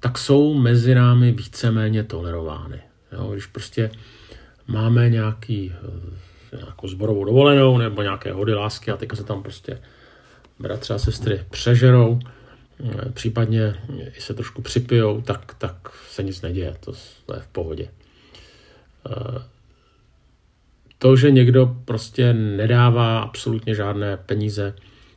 tak 0.00 0.18
jsou 0.18 0.54
mezi 0.54 0.94
námi 0.94 1.32
víceméně 1.32 2.04
tolerovány. 2.04 2.80
Jo, 3.12 3.30
když 3.32 3.46
prostě 3.46 3.90
máme 4.66 5.10
nějaký, 5.10 5.72
eh, 6.52 6.56
nějakou 6.56 6.88
zborovou 6.88 7.24
dovolenou 7.24 7.78
nebo 7.78 8.02
nějaké 8.02 8.32
hody 8.32 8.54
lásky 8.54 8.90
a 8.90 8.96
teďka 8.96 9.16
se 9.16 9.24
tam 9.24 9.42
prostě 9.42 9.78
bratři 10.58 10.92
a 10.92 10.98
sestry 10.98 11.44
přežerou, 11.50 12.18
eh, 12.84 13.10
případně 13.12 13.74
i 14.16 14.20
se 14.20 14.34
trošku 14.34 14.62
připijou, 14.62 15.20
tak, 15.20 15.54
tak 15.58 15.74
se 16.10 16.22
nic 16.22 16.42
neděje, 16.42 16.76
to 16.80 16.92
je 17.34 17.40
v 17.40 17.46
pohodě. 17.46 17.88
To, 20.98 21.16
že 21.16 21.30
někdo 21.30 21.76
prostě 21.84 22.32
nedává 22.32 23.20
absolutně 23.20 23.74
žádné 23.74 24.16
peníze, 24.16 24.74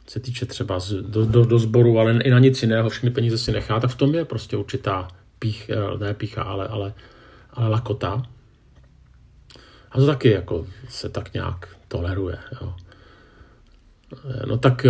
se 0.07 0.19
týče 0.19 0.45
třeba 0.45 0.79
do, 1.01 1.25
do, 1.25 1.45
do 1.45 1.59
sboru, 1.59 1.99
ale 1.99 2.21
i 2.23 2.29
na 2.29 2.39
nic 2.39 2.61
jiného, 2.61 2.89
všechny 2.89 3.09
peníze 3.09 3.37
si 3.37 3.51
nechá, 3.51 3.79
tak 3.79 3.89
v 3.89 3.95
tom 3.95 4.15
je 4.15 4.25
prostě 4.25 4.57
určitá 4.57 5.07
pích, 5.39 5.69
eh, 5.69 5.97
ne 5.97 6.13
pícha, 6.13 6.43
ale, 6.43 6.67
ale, 6.67 6.93
ale 7.53 7.69
lakota. 7.69 8.23
A 9.91 9.97
to 9.97 10.05
taky 10.05 10.31
jako 10.31 10.67
se 10.89 11.09
tak 11.09 11.33
nějak 11.33 11.77
toleruje. 11.87 12.37
Jo. 12.61 12.75
No 14.47 14.57
tak 14.57 14.85
eh, 14.85 14.89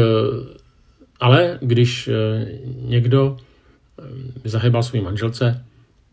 ale 1.20 1.60
když 1.62 2.10
někdo 2.66 3.38
zahybal 4.44 4.84
svůj 4.84 5.02
manželce, 5.02 5.66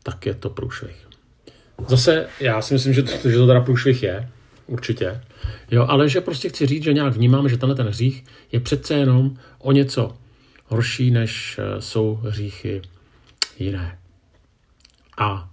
tak 0.02 0.26
je 0.26 0.34
to 0.34 0.50
průšvih. 0.50 1.10
Zase 1.88 2.26
já 2.40 2.62
si 2.62 2.74
myslím, 2.74 2.92
že 2.92 3.02
to, 3.02 3.30
že 3.30 3.36
to 3.36 3.46
teda 3.46 3.60
průšvih 3.60 4.02
je, 4.02 4.28
určitě. 4.66 5.20
Jo, 5.70 5.86
ale 5.88 6.08
že 6.08 6.20
prostě 6.20 6.48
chci 6.48 6.66
říct, 6.66 6.82
že 6.82 6.92
nějak 6.92 7.12
vnímám, 7.12 7.48
že 7.48 7.56
tenhle 7.56 7.76
ten 7.76 7.86
hřích 7.86 8.24
je 8.52 8.60
přece 8.60 8.94
jenom 8.94 9.36
o 9.58 9.72
něco 9.72 10.16
horší, 10.66 11.10
než 11.10 11.58
eh, 11.58 11.80
jsou 11.80 12.14
hříchy 12.22 12.82
jiné. 13.58 13.98
A 15.18 15.50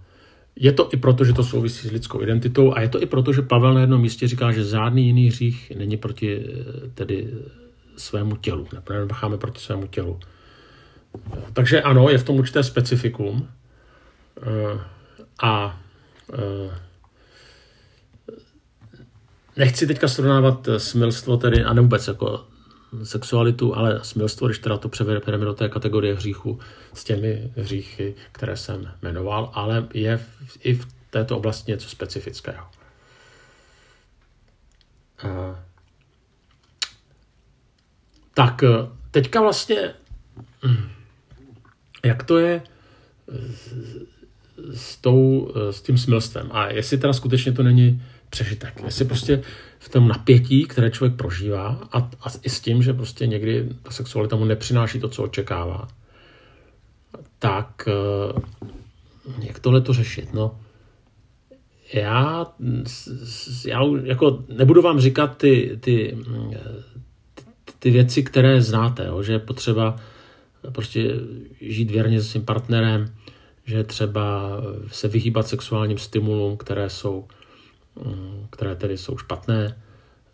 je 0.56 0.72
to 0.72 0.88
i 0.92 0.96
proto, 0.96 1.24
že 1.24 1.32
to 1.32 1.44
souvisí 1.44 1.88
s 1.88 1.90
lidskou 1.90 2.22
identitou 2.22 2.74
a 2.74 2.80
je 2.80 2.88
to 2.88 3.02
i 3.02 3.06
proto, 3.06 3.32
že 3.32 3.42
Pavel 3.42 3.74
na 3.74 3.80
jednom 3.80 4.00
místě 4.00 4.28
říká, 4.28 4.52
že 4.52 4.64
žádný 4.64 5.06
jiný 5.06 5.28
hřích 5.28 5.72
není 5.76 5.96
proti 5.96 6.44
eh, 6.44 6.88
tedy 6.94 7.28
svému 7.96 8.36
tělu. 8.36 8.68
Nepácháme 8.74 9.38
proti 9.38 9.60
svému 9.60 9.86
tělu. 9.86 10.20
Takže 11.52 11.82
ano, 11.82 12.08
je 12.08 12.18
v 12.18 12.24
tom 12.24 12.36
určité 12.36 12.62
specifikum. 12.62 13.48
Eh, 14.42 14.80
a 15.42 15.80
nechci 19.58 19.86
teďka 19.86 20.08
srovnávat 20.08 20.68
eh, 20.68 20.80
smilstvo 20.80 21.36
tedy, 21.36 21.64
a 21.64 21.80
vůbec 21.80 22.08
jako 22.08 22.46
sexualitu, 23.04 23.76
ale 23.76 24.00
smilstvo, 24.02 24.46
když 24.46 24.58
teda 24.58 24.76
to 24.76 24.88
převedeme 24.88 25.44
do 25.44 25.54
té 25.54 25.68
kategorie 25.68 26.14
hříchu 26.14 26.60
s 26.94 27.04
těmi 27.04 27.52
hříchy, 27.56 28.14
které 28.32 28.56
jsem 28.56 28.90
jmenoval, 29.02 29.50
ale 29.54 29.88
je 29.94 30.16
v, 30.16 30.58
i 30.60 30.74
v 30.74 30.86
této 31.10 31.36
oblasti 31.36 31.72
něco 31.72 31.88
specifického. 31.88 32.66
Uh, 35.24 35.56
tak 38.34 38.62
eh, 38.62 38.68
teďka 39.10 39.40
vlastně, 39.40 39.94
hm, 40.66 40.90
jak 42.04 42.22
to 42.22 42.38
je 42.38 42.62
s, 44.74 44.96
tou, 44.96 45.52
s 45.70 45.82
tím 45.82 45.98
smilstvem 45.98 46.48
a 46.50 46.68
jestli 46.68 46.98
teda 46.98 47.12
skutečně 47.12 47.52
to 47.52 47.62
není 47.62 48.02
přežitek. 48.30 48.82
Jestli 48.84 49.04
prostě 49.04 49.42
v 49.78 49.88
tom 49.88 50.08
napětí, 50.08 50.64
které 50.64 50.90
člověk 50.90 51.16
prožívá 51.16 51.88
a, 51.92 51.98
a 51.98 52.28
i 52.42 52.50
s 52.50 52.60
tím, 52.60 52.82
že 52.82 52.92
prostě 52.92 53.26
někdy 53.26 53.68
ta 53.82 53.90
sexualita 53.90 54.36
mu 54.36 54.44
nepřináší 54.44 55.00
to, 55.00 55.08
co 55.08 55.22
očekává, 55.22 55.88
tak 57.38 57.88
eh, 57.88 58.40
jak 59.42 59.58
tohle 59.58 59.80
to 59.80 59.92
řešit? 59.92 60.34
No, 60.34 60.60
já, 61.92 62.46
já 63.66 63.80
jako 64.04 64.44
nebudu 64.56 64.82
vám 64.82 65.00
říkat 65.00 65.36
ty, 65.36 65.78
ty, 65.80 66.18
ty 67.78 67.90
věci, 67.90 68.22
které 68.22 68.62
znáte, 68.62 69.06
jo, 69.06 69.22
že 69.22 69.32
je 69.32 69.38
potřeba 69.38 69.96
prostě 70.72 71.14
žít 71.60 71.90
věrně 71.90 72.20
se 72.20 72.28
svým 72.28 72.44
partnerem, 72.44 73.14
že 73.68 73.84
třeba 73.84 74.50
se 74.92 75.08
vyhýbat 75.08 75.48
sexuálním 75.48 75.98
stimulům, 75.98 76.56
které 76.56 76.90
jsou 76.90 77.28
Mm, 78.04 78.46
které 78.50 78.76
tedy 78.76 78.98
jsou 78.98 79.18
špatné. 79.18 79.76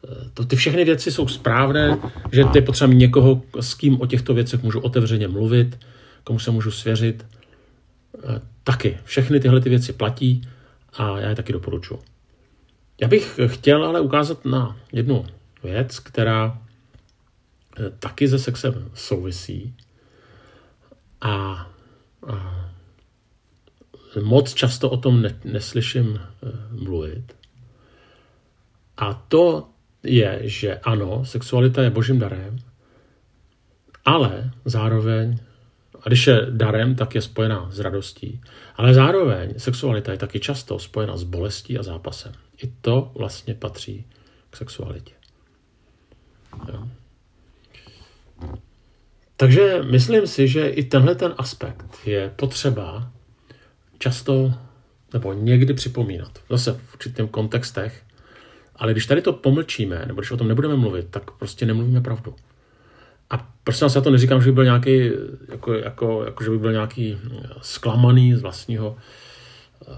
Eh, 0.09 0.31
to, 0.35 0.45
ty 0.45 0.57
všechny 0.57 0.85
věci 0.85 1.13
jsou 1.13 1.29
správné, 1.29 1.99
že 2.33 2.45
ty 2.45 2.61
potřeba 2.61 2.93
někoho, 2.93 3.43
s 3.61 3.75
kým 3.75 4.01
o 4.01 4.07
těchto 4.07 4.35
věcech 4.35 4.63
můžu 4.63 4.81
otevřeně 4.81 5.29
mluvit, 5.29 5.79
komu 6.25 6.39
se 6.39 6.51
můžu 6.51 6.71
svěřit. 6.71 7.27
Eh, 8.25 8.41
taky. 8.65 8.99
Všechny 9.05 9.41
tyhle 9.41 9.61
ty 9.61 9.71
věci 9.71 9.93
platí 9.93 10.49
a 10.93 11.19
já 11.19 11.29
je 11.29 11.35
taky 11.35 11.53
doporučuji. 11.53 11.99
Já 13.01 13.09
bych 13.09 13.41
chtěl 13.47 13.85
ale 13.85 14.01
ukázat 14.01 14.45
na 14.45 14.77
jednu 14.93 15.27
věc, 15.63 15.99
která 15.99 16.59
eh, 17.79 17.91
taky 17.99 18.29
se 18.29 18.39
sexem 18.39 18.91
souvisí 18.95 19.75
a, 21.21 21.67
a 22.27 22.71
moc 24.23 24.55
často 24.55 24.91
o 24.91 24.97
tom 24.97 25.23
ne, 25.23 25.39
neslyším 25.45 26.21
mluvit. 26.71 27.37
A 28.97 29.15
to 29.15 29.69
je, 30.03 30.41
že 30.43 30.79
ano, 30.79 31.25
sexualita 31.25 31.83
je 31.83 31.91
božím 31.91 32.19
darem, 32.19 32.59
ale 34.05 34.51
zároveň, 34.65 35.39
a 36.01 36.09
když 36.09 36.27
je 36.27 36.47
darem, 36.51 36.95
tak 36.95 37.15
je 37.15 37.23
spojená 37.23 37.69
s 37.71 37.81
radostí, 37.81 38.41
ale 38.77 38.95
zároveň 38.95 39.55
sexualita 39.57 40.13
je 40.13 40.19
taky 40.19 40.41
často 40.41 40.79
spojena 40.79 41.17
s 41.17 41.23
bolestí 41.23 41.79
a 41.79 41.83
zápasem. 41.83 42.33
I 42.63 42.73
to 42.81 43.13
vlastně 43.15 43.55
patří 43.55 44.07
k 44.51 44.57
sexualitě. 44.57 45.13
Jo. 46.73 46.89
Takže 49.37 49.83
myslím 49.83 50.27
si, 50.27 50.49
že 50.49 50.69
i 50.69 50.85
tenhle 50.85 51.15
ten 51.15 51.35
aspekt 51.39 52.07
je 52.07 52.33
potřeba 52.37 53.11
často 54.05 54.55
nebo 55.13 55.33
někdy 55.33 55.75
připomínat. 55.75 56.39
Zase 56.51 56.73
v 56.73 56.95
určitém 56.95 57.29
kontextech, 57.29 58.03
ale 58.77 58.93
když 58.93 59.07
tady 59.07 59.23
to 59.23 59.33
pomlčíme, 59.33 60.05
nebo 60.07 60.21
když 60.21 60.31
o 60.31 60.37
tom 60.37 60.49
nebudeme 60.49 60.77
mluvit, 60.77 61.07
tak 61.11 61.31
prostě 61.31 61.67
nemluvíme 61.67 62.01
pravdu. 62.01 62.35
A 63.31 63.51
prostě 63.65 63.85
já 63.85 64.01
to 64.01 64.11
neříkám, 64.11 64.43
že 64.43 64.51
by 64.51 64.53
byl 64.53 64.65
nějaký, 64.65 65.11
jako, 65.49 65.73
jako, 65.73 66.25
jako 66.25 66.45
že 66.45 66.51
by 66.51 66.59
byl 66.59 66.73
nějaký 66.73 67.17
eh, 67.17 67.49
zklamaný 67.63 68.35
z 68.35 68.43
vlastního 68.43 68.97
uh, 69.89 69.95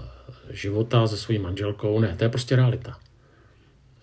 života 0.49 1.07
se 1.07 1.17
svojí 1.17 1.39
manželkou. 1.39 1.99
Ne, 1.99 2.15
to 2.17 2.23
je 2.23 2.29
prostě 2.29 2.55
realita. 2.55 2.97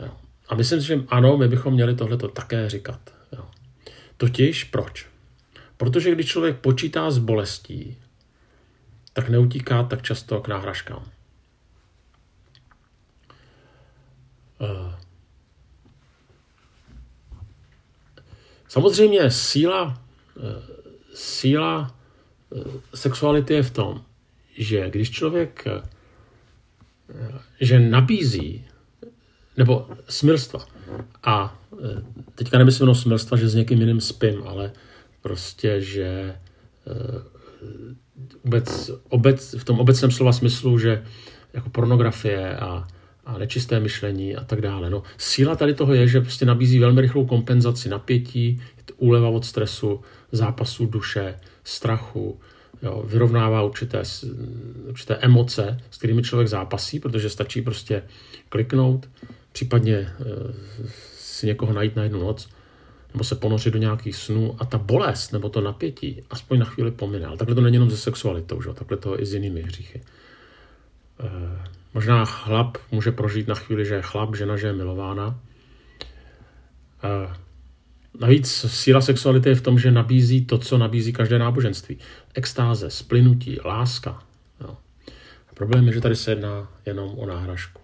Jo. 0.01 0.11
A 0.49 0.55
myslím 0.55 0.81
si, 0.81 0.87
že 0.87 1.01
ano, 1.09 1.37
my 1.37 1.49
bychom 1.49 1.75
měli 1.75 1.95
tohleto 1.95 2.29
také 2.29 2.69
říkat. 2.69 3.01
Jo. 3.33 3.45
Totiž 4.17 4.65
proč? 4.65 5.07
Protože 5.77 6.13
když 6.13 6.27
člověk 6.27 6.57
počítá 6.57 7.11
s 7.11 7.19
bolestí, 7.19 7.97
tak 9.15 9.29
neutíká 9.29 9.83
tak 9.83 10.03
často 10.03 10.41
k 10.41 10.49
náhražkám. 10.49 11.07
Eh, 14.61 14.95
samozřejmě 18.69 19.31
síla, 19.31 20.03
eh, 20.37 20.63
síla 21.15 21.95
eh, 22.57 22.61
sexuality 22.95 23.55
je 23.55 23.63
v 23.63 23.71
tom, 23.71 24.05
že 24.59 24.91
když 24.91 25.11
člověk 25.11 25.65
že 27.61 27.81
nabízí 27.81 28.65
nebo 29.57 29.89
smilstva 30.09 30.67
a 31.23 31.59
teďka 32.35 32.59
nemyslím 32.59 32.83
jenom 32.83 32.95
smilstva, 32.95 33.37
že 33.37 33.49
s 33.49 33.55
někým 33.55 33.81
jiným 33.81 34.01
spím, 34.01 34.43
ale 34.47 34.73
prostě, 35.21 35.81
že 35.81 36.39
vůbec, 38.45 38.91
obec, 39.09 39.55
v 39.59 39.65
tom 39.65 39.81
obecném 39.81 40.11
slova 40.11 40.33
smyslu, 40.33 40.79
že 40.79 41.05
jako 41.53 41.71
pornografie 41.71 42.57
a 42.57 42.87
a 43.27 43.39
nečisté 43.39 43.81
myšlení 43.81 44.37
a 44.37 44.45
tak 44.45 44.61
dále. 44.61 44.91
No, 44.91 45.03
síla 45.19 45.57
tady 45.57 45.75
toho 45.75 45.95
je, 45.95 46.09
že 46.09 46.21
prostě 46.21 46.45
nabízí 46.45 46.79
velmi 46.79 47.01
rychlou 47.01 47.27
kompenzaci 47.27 47.89
napětí, 47.89 48.61
úleva 48.97 49.29
od 49.29 49.45
stresu, 49.45 50.01
zápasu 50.33 50.87
duše, 50.87 51.35
strachu, 51.65 52.41
jo, 52.83 53.05
vyrovnává 53.09 53.63
určité, 53.63 54.03
určité 54.89 55.17
emoce, 55.17 55.81
s 55.91 55.99
kterými 55.99 56.23
člověk 56.23 56.49
zápasí, 56.49 57.01
protože 57.01 57.31
stačí 57.31 57.63
prostě 57.63 58.03
kliknout, 58.49 59.09
případně 59.53 59.95
e, 59.97 60.11
si 61.19 61.47
někoho 61.47 61.73
najít 61.73 61.97
na 61.97 62.03
jednu 62.03 62.21
noc, 62.21 62.49
nebo 63.15 63.25
se 63.25 63.35
ponořit 63.35 63.71
do 63.71 63.79
nějakých 63.79 64.17
snů 64.17 64.57
a 64.59 64.65
ta 64.65 64.79
bolest 64.79 65.33
nebo 65.33 65.49
to 65.49 65.61
napětí 65.61 66.23
aspoň 66.31 66.59
na 66.59 66.65
chvíli 66.65 66.91
pomine. 66.91 67.27
Ale 67.27 67.37
takhle 67.37 67.55
to 67.55 67.61
není 67.61 67.75
jenom 67.75 67.91
se 67.91 67.97
sexualitou, 67.97 68.63
že? 68.63 68.73
takhle 68.75 68.97
to 68.97 69.21
i 69.21 69.27
s 69.27 69.35
jinými 69.35 69.63
hříchy. 69.63 70.03
E, 71.21 71.75
Možná 71.95 72.25
chlap 72.25 72.79
může 72.91 73.13
prožít 73.13 73.49
na 73.49 73.55
chvíli, 73.55 73.87
že 73.87 73.95
je 73.95 74.03
chlap, 74.03 74.37
žena, 74.37 74.57
že 74.57 74.67
je 74.67 74.73
milována. 74.73 75.41
Navíc 78.21 78.67
síla 78.69 79.01
sexuality 79.01 79.49
je 79.49 79.55
v 79.55 79.61
tom, 79.61 79.79
že 79.79 79.91
nabízí 79.91 80.45
to, 80.45 80.59
co 80.59 80.79
nabízí 80.79 81.13
každé 81.13 81.39
náboženství. 81.39 81.99
Extáze, 82.35 82.91
splynutí, 82.91 83.59
láska. 83.65 84.23
Jo. 84.61 84.77
A 85.51 85.55
problém 85.55 85.87
je, 85.87 85.93
že 85.93 86.01
tady 86.01 86.17
se 86.17 86.31
jedná 86.31 86.73
jenom 86.87 87.19
o 87.19 87.27
náhražku. 87.27 87.81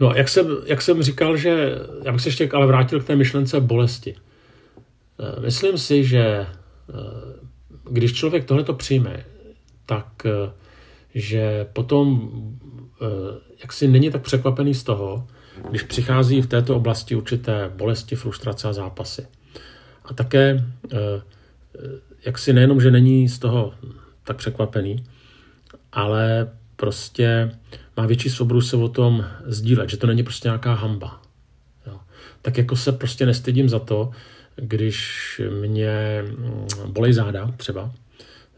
No, 0.00 0.14
jak 0.14 0.28
jsem, 0.28 0.46
jak 0.66 0.82
jsem 0.82 1.02
říkal, 1.02 1.36
že 1.36 1.74
já 2.04 2.12
bych 2.12 2.20
se 2.20 2.28
ještě 2.28 2.48
ale 2.52 2.66
vrátil 2.66 3.00
k 3.00 3.06
té 3.06 3.16
myšlence 3.16 3.60
bolesti. 3.60 4.16
E, 5.18 5.40
myslím 5.40 5.78
si, 5.78 6.04
že 6.04 6.20
e, 6.20 6.46
když 7.90 8.12
člověk 8.12 8.44
tohleto 8.44 8.74
přijme, 8.74 9.24
tak 9.86 10.26
e, 10.26 10.50
že 11.14 11.66
potom 11.72 12.30
eh, 13.02 13.06
jak 13.60 13.72
si 13.72 13.88
není 13.88 14.10
tak 14.10 14.22
překvapený 14.22 14.74
z 14.74 14.82
toho, 14.82 15.26
když 15.70 15.82
přichází 15.82 16.42
v 16.42 16.46
této 16.46 16.76
oblasti 16.76 17.16
určité 17.16 17.70
bolesti, 17.76 18.16
frustrace 18.16 18.68
a 18.68 18.72
zápasy. 18.72 19.26
A 20.04 20.14
také, 20.14 20.64
eh, 20.92 21.22
jak 22.26 22.38
si 22.38 22.52
nejenom, 22.52 22.80
že 22.80 22.90
není 22.90 23.28
z 23.28 23.38
toho 23.38 23.74
tak 24.24 24.36
překvapený, 24.36 25.04
ale 25.92 26.50
prostě 26.76 27.50
má 28.00 28.06
větší 28.06 28.30
svobodu 28.30 28.60
se 28.60 28.76
o 28.76 28.88
tom 28.88 29.26
sdílet, 29.46 29.90
že 29.90 29.96
to 29.96 30.06
není 30.06 30.22
prostě 30.22 30.48
nějaká 30.48 30.74
hamba. 30.74 31.22
Jo. 31.86 32.00
Tak 32.42 32.58
jako 32.58 32.76
se 32.76 32.92
prostě 32.92 33.26
nestydím 33.26 33.68
za 33.68 33.78
to, 33.78 34.10
když 34.56 35.40
mě 35.60 36.22
mm, 36.22 36.66
bolej 36.92 37.12
záda 37.12 37.54
třeba, 37.56 37.92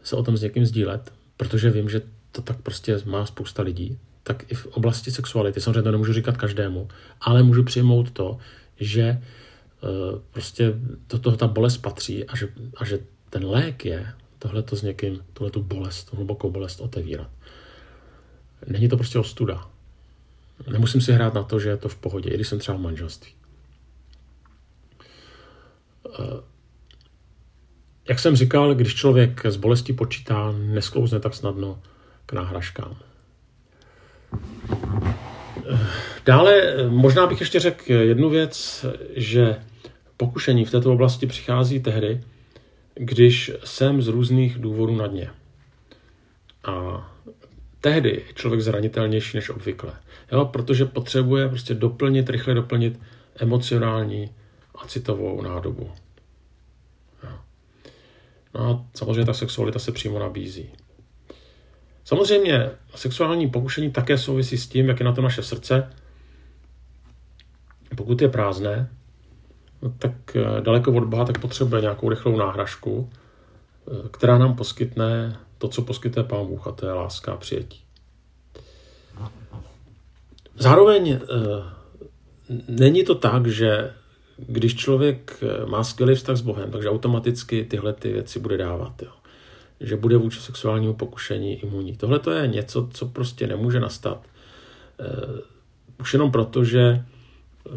se 0.03 0.15
o 0.15 0.23
tom 0.23 0.37
s 0.37 0.41
někým 0.41 0.65
sdílet, 0.65 1.11
protože 1.37 1.69
vím, 1.69 1.89
že 1.89 2.01
to 2.31 2.41
tak 2.41 2.57
prostě 2.61 2.99
má 3.05 3.25
spousta 3.25 3.63
lidí, 3.63 3.97
tak 4.23 4.51
i 4.51 4.55
v 4.55 4.67
oblasti 4.67 5.11
sexuality, 5.11 5.61
samozřejmě 5.61 5.81
to 5.81 5.91
nemůžu 5.91 6.13
říkat 6.13 6.37
každému, 6.37 6.87
ale 7.21 7.43
můžu 7.43 7.63
přijmout 7.63 8.11
to, 8.11 8.37
že 8.79 9.03
eh, 9.03 9.19
prostě 10.31 10.73
do 11.09 11.19
toho 11.19 11.37
ta 11.37 11.47
bolest 11.47 11.77
patří 11.77 12.25
a 12.25 12.35
že, 12.35 12.47
a 12.77 12.85
že 12.85 12.99
ten 13.29 13.45
lék 13.45 13.85
je 13.85 14.07
tohle 14.39 14.63
to 14.63 14.75
s 14.75 14.81
někým, 14.81 15.19
tohle 15.33 15.51
tu 15.51 15.63
bolest, 15.63 16.09
tu 16.09 16.15
hlubokou 16.15 16.51
bolest 16.51 16.79
otevírat. 16.79 17.29
Není 18.67 18.89
to 18.89 18.97
prostě 18.97 19.19
ostuda. 19.19 19.69
Nemusím 20.71 21.01
si 21.01 21.11
hrát 21.13 21.33
na 21.33 21.43
to, 21.43 21.59
že 21.59 21.69
je 21.69 21.77
to 21.77 21.89
v 21.89 21.95
pohodě, 21.95 22.29
i 22.29 22.35
když 22.35 22.47
jsem 22.47 22.59
třeba 22.59 22.77
v 22.77 22.81
manželství. 22.81 23.31
Eh, 26.19 26.53
jak 28.09 28.19
jsem 28.19 28.35
říkal, 28.35 28.75
když 28.75 28.95
člověk 28.95 29.41
z 29.45 29.55
bolesti 29.55 29.93
počítá, 29.93 30.51
nesklouzne 30.51 31.19
tak 31.19 31.33
snadno 31.33 31.81
k 32.25 32.33
náhražkám. 32.33 32.97
Eh, 35.73 35.87
dále 36.25 36.75
možná 36.89 37.27
bych 37.27 37.39
ještě 37.39 37.59
řekl 37.59 37.93
jednu 37.93 38.29
věc, 38.29 38.85
že 39.15 39.55
pokušení 40.17 40.65
v 40.65 40.71
této 40.71 40.93
oblasti 40.93 41.27
přichází 41.27 41.79
tehdy, 41.79 42.21
když 42.95 43.51
jsem 43.63 44.01
z 44.01 44.07
různých 44.07 44.59
důvodů 44.59 44.95
na 44.95 45.07
dně. 45.07 45.29
A 46.63 47.12
tehdy 47.83 48.09
je 48.09 48.33
člověk 48.33 48.61
zranitelnější 48.61 49.37
než 49.37 49.49
obvykle. 49.49 49.93
Jo, 50.31 50.45
protože 50.45 50.85
potřebuje 50.85 51.49
prostě 51.49 51.73
doplnit, 51.73 52.29
rychle 52.29 52.53
doplnit 52.53 52.99
emocionální 53.35 54.29
a 54.75 54.87
citovou 54.87 55.41
nádobu. 55.41 55.91
Jo. 57.23 57.29
No 58.53 58.69
a 58.69 58.85
samozřejmě 58.97 59.25
ta 59.25 59.33
sexualita 59.33 59.79
se 59.79 59.91
přímo 59.91 60.19
nabízí. 60.19 60.69
Samozřejmě 62.03 62.71
sexuální 62.95 63.49
pokušení 63.49 63.91
také 63.91 64.17
souvisí 64.17 64.57
s 64.57 64.67
tím, 64.67 64.89
jak 64.89 64.99
je 64.99 65.05
na 65.05 65.11
to 65.11 65.21
naše 65.21 65.43
srdce. 65.43 65.93
Pokud 67.95 68.21
je 68.21 68.29
prázdné, 68.29 68.89
no 69.81 69.93
tak 69.99 70.35
eh, 70.35 70.61
daleko 70.61 70.91
od 70.91 71.03
Boha, 71.03 71.25
tak 71.25 71.39
potřebuje 71.39 71.81
nějakou 71.81 72.09
rychlou 72.09 72.37
náhražku, 72.37 73.09
eh, 73.87 74.09
která 74.11 74.37
nám 74.37 74.55
poskytne 74.55 75.39
to, 75.63 75.67
co 75.67 75.81
poskytuje 75.81 76.23
Pán 76.23 76.47
Bůh, 76.47 76.67
a 76.67 76.71
to 76.71 76.85
je 76.85 76.93
láska 76.93 77.33
a 77.33 77.37
přijetí. 77.37 77.81
Zároveň 80.55 81.09
e, 81.09 81.19
není 82.67 83.03
to 83.03 83.15
tak, 83.15 83.47
že 83.47 83.93
když 84.37 84.75
člověk 84.75 85.43
má 85.65 85.83
skvělý 85.83 86.15
vztah 86.15 86.37
s 86.37 86.41
Bohem, 86.41 86.71
takže 86.71 86.89
automaticky 86.89 87.65
tyhle 87.65 87.93
ty 87.93 88.11
věci 88.13 88.39
bude 88.39 88.57
dávat. 88.57 89.01
Jo. 89.01 89.11
Že 89.79 89.95
bude 89.95 90.17
vůči 90.17 90.39
sexuálnímu 90.39 90.93
pokušení 90.93 91.53
imunní. 91.53 91.97
Tohle 91.97 92.19
to 92.19 92.31
je 92.31 92.47
něco, 92.47 92.89
co 92.93 93.05
prostě 93.05 93.47
nemůže 93.47 93.79
nastat. 93.79 94.25
E, 94.99 95.41
už 95.99 96.13
jenom 96.13 96.31
proto, 96.31 96.63
že 96.63 97.05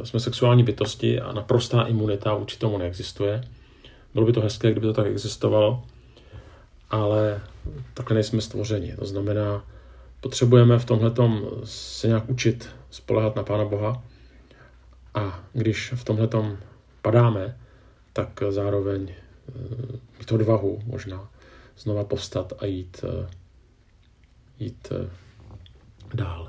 jsme 0.04 0.20
sexuální 0.20 0.62
bytosti 0.62 1.20
a 1.20 1.32
naprostá 1.32 1.82
imunita 1.82 2.34
vůči 2.34 2.58
tomu 2.58 2.78
neexistuje. 2.78 3.40
Bylo 4.14 4.26
by 4.26 4.32
to 4.32 4.40
hezké, 4.40 4.70
kdyby 4.70 4.86
to 4.86 4.92
tak 4.92 5.06
existovalo, 5.06 5.82
ale 6.90 7.40
takhle 7.94 8.14
nejsme 8.14 8.40
stvořeni. 8.40 8.96
To 8.96 9.04
znamená, 9.04 9.64
potřebujeme 10.20 10.78
v 10.78 10.84
tomhle 10.84 11.12
se 11.64 12.08
nějak 12.08 12.28
učit 12.28 12.70
spolehat 12.90 13.36
na 13.36 13.42
Pána 13.42 13.64
Boha 13.64 14.02
a 15.14 15.44
když 15.52 15.92
v 15.92 16.04
tomhle 16.04 16.28
padáme, 17.02 17.58
tak 18.12 18.42
zároveň 18.48 19.08
eh, 19.10 19.52
mít 20.18 20.32
odvahu 20.32 20.78
možná 20.86 21.28
znova 21.78 22.04
povstat 22.04 22.52
a 22.58 22.66
jít, 22.66 23.04
eh, 23.04 23.28
jít 24.58 24.92
eh, 24.92 25.10
dál. 26.14 26.48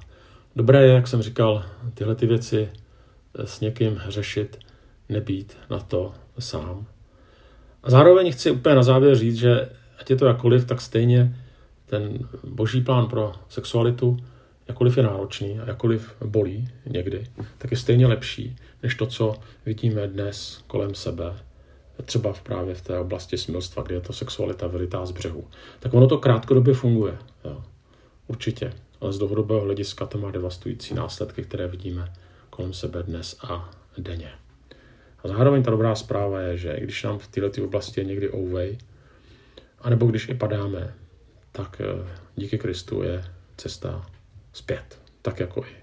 Dobré 0.55 0.85
je, 0.85 0.93
jak 0.93 1.07
jsem 1.07 1.21
říkal, 1.21 1.65
tyhle 1.93 2.15
ty 2.15 2.25
věci 2.25 2.69
s 3.45 3.59
někým 3.59 4.01
řešit, 4.07 4.59
nebýt 5.09 5.57
na 5.69 5.79
to 5.79 6.13
sám. 6.39 6.85
A 7.83 7.89
zároveň 7.89 8.31
chci 8.31 8.51
úplně 8.51 8.75
na 8.75 8.83
závěr 8.83 9.15
říct, 9.15 9.35
že 9.35 9.69
ať 9.99 10.09
je 10.09 10.15
to 10.15 10.25
jakoliv, 10.25 10.65
tak 10.65 10.81
stejně 10.81 11.35
ten 11.85 12.19
boží 12.43 12.81
plán 12.81 13.05
pro 13.05 13.33
sexualitu, 13.49 14.17
jakkoliv 14.67 14.97
je 14.97 15.03
náročný 15.03 15.59
a 15.59 15.67
jakkoliv 15.67 16.15
bolí 16.25 16.69
někdy, 16.85 17.27
tak 17.57 17.71
je 17.71 17.77
stejně 17.77 18.07
lepší, 18.07 18.55
než 18.83 18.95
to, 18.95 19.05
co 19.05 19.35
vidíme 19.65 20.07
dnes 20.07 20.63
kolem 20.67 20.95
sebe, 20.95 21.33
třeba 22.05 22.33
v 22.33 22.41
právě 22.41 22.75
v 22.75 22.81
té 22.81 22.99
oblasti 22.99 23.37
smilstva, 23.37 23.83
kde 23.83 23.95
je 23.95 24.01
to 24.01 24.13
sexualita 24.13 24.67
vylitá 24.67 25.05
z 25.05 25.11
břehu. 25.11 25.47
Tak 25.79 25.93
ono 25.93 26.07
to 26.07 26.17
krátkodobě 26.17 26.73
funguje, 26.73 27.17
jo. 27.45 27.63
určitě, 28.27 28.73
ale 29.01 29.13
z 29.13 29.17
dlouhodobého 29.17 29.61
hlediska 29.61 30.05
to 30.05 30.17
má 30.17 30.31
devastující 30.31 30.93
následky, 30.93 31.43
které 31.43 31.67
vidíme 31.67 32.13
kolem 32.49 32.73
sebe 32.73 33.03
dnes 33.03 33.37
a 33.43 33.69
denně. 33.97 34.31
A 35.23 35.27
zároveň 35.27 35.63
ta 35.63 35.71
dobrá 35.71 35.95
zpráva 35.95 36.39
je, 36.39 36.57
že 36.57 36.79
když 36.79 37.03
nám 37.03 37.19
v 37.19 37.27
této 37.27 37.63
oblasti 37.63 38.01
je 38.01 38.05
někdy 38.05 38.33
ouvej, 38.33 38.77
anebo 39.79 40.05
když 40.05 40.29
i 40.29 40.33
padáme, 40.33 40.93
tak 41.51 41.81
eh, 41.81 42.09
díky 42.35 42.57
Kristu 42.57 43.03
je 43.03 43.23
cesta 43.57 44.05
zpět, 44.53 45.01
tak 45.21 45.39
jako 45.39 45.65
i 45.65 45.75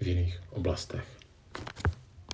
v 0.00 0.06
jiných 0.06 0.40
oblastech. 0.50 1.04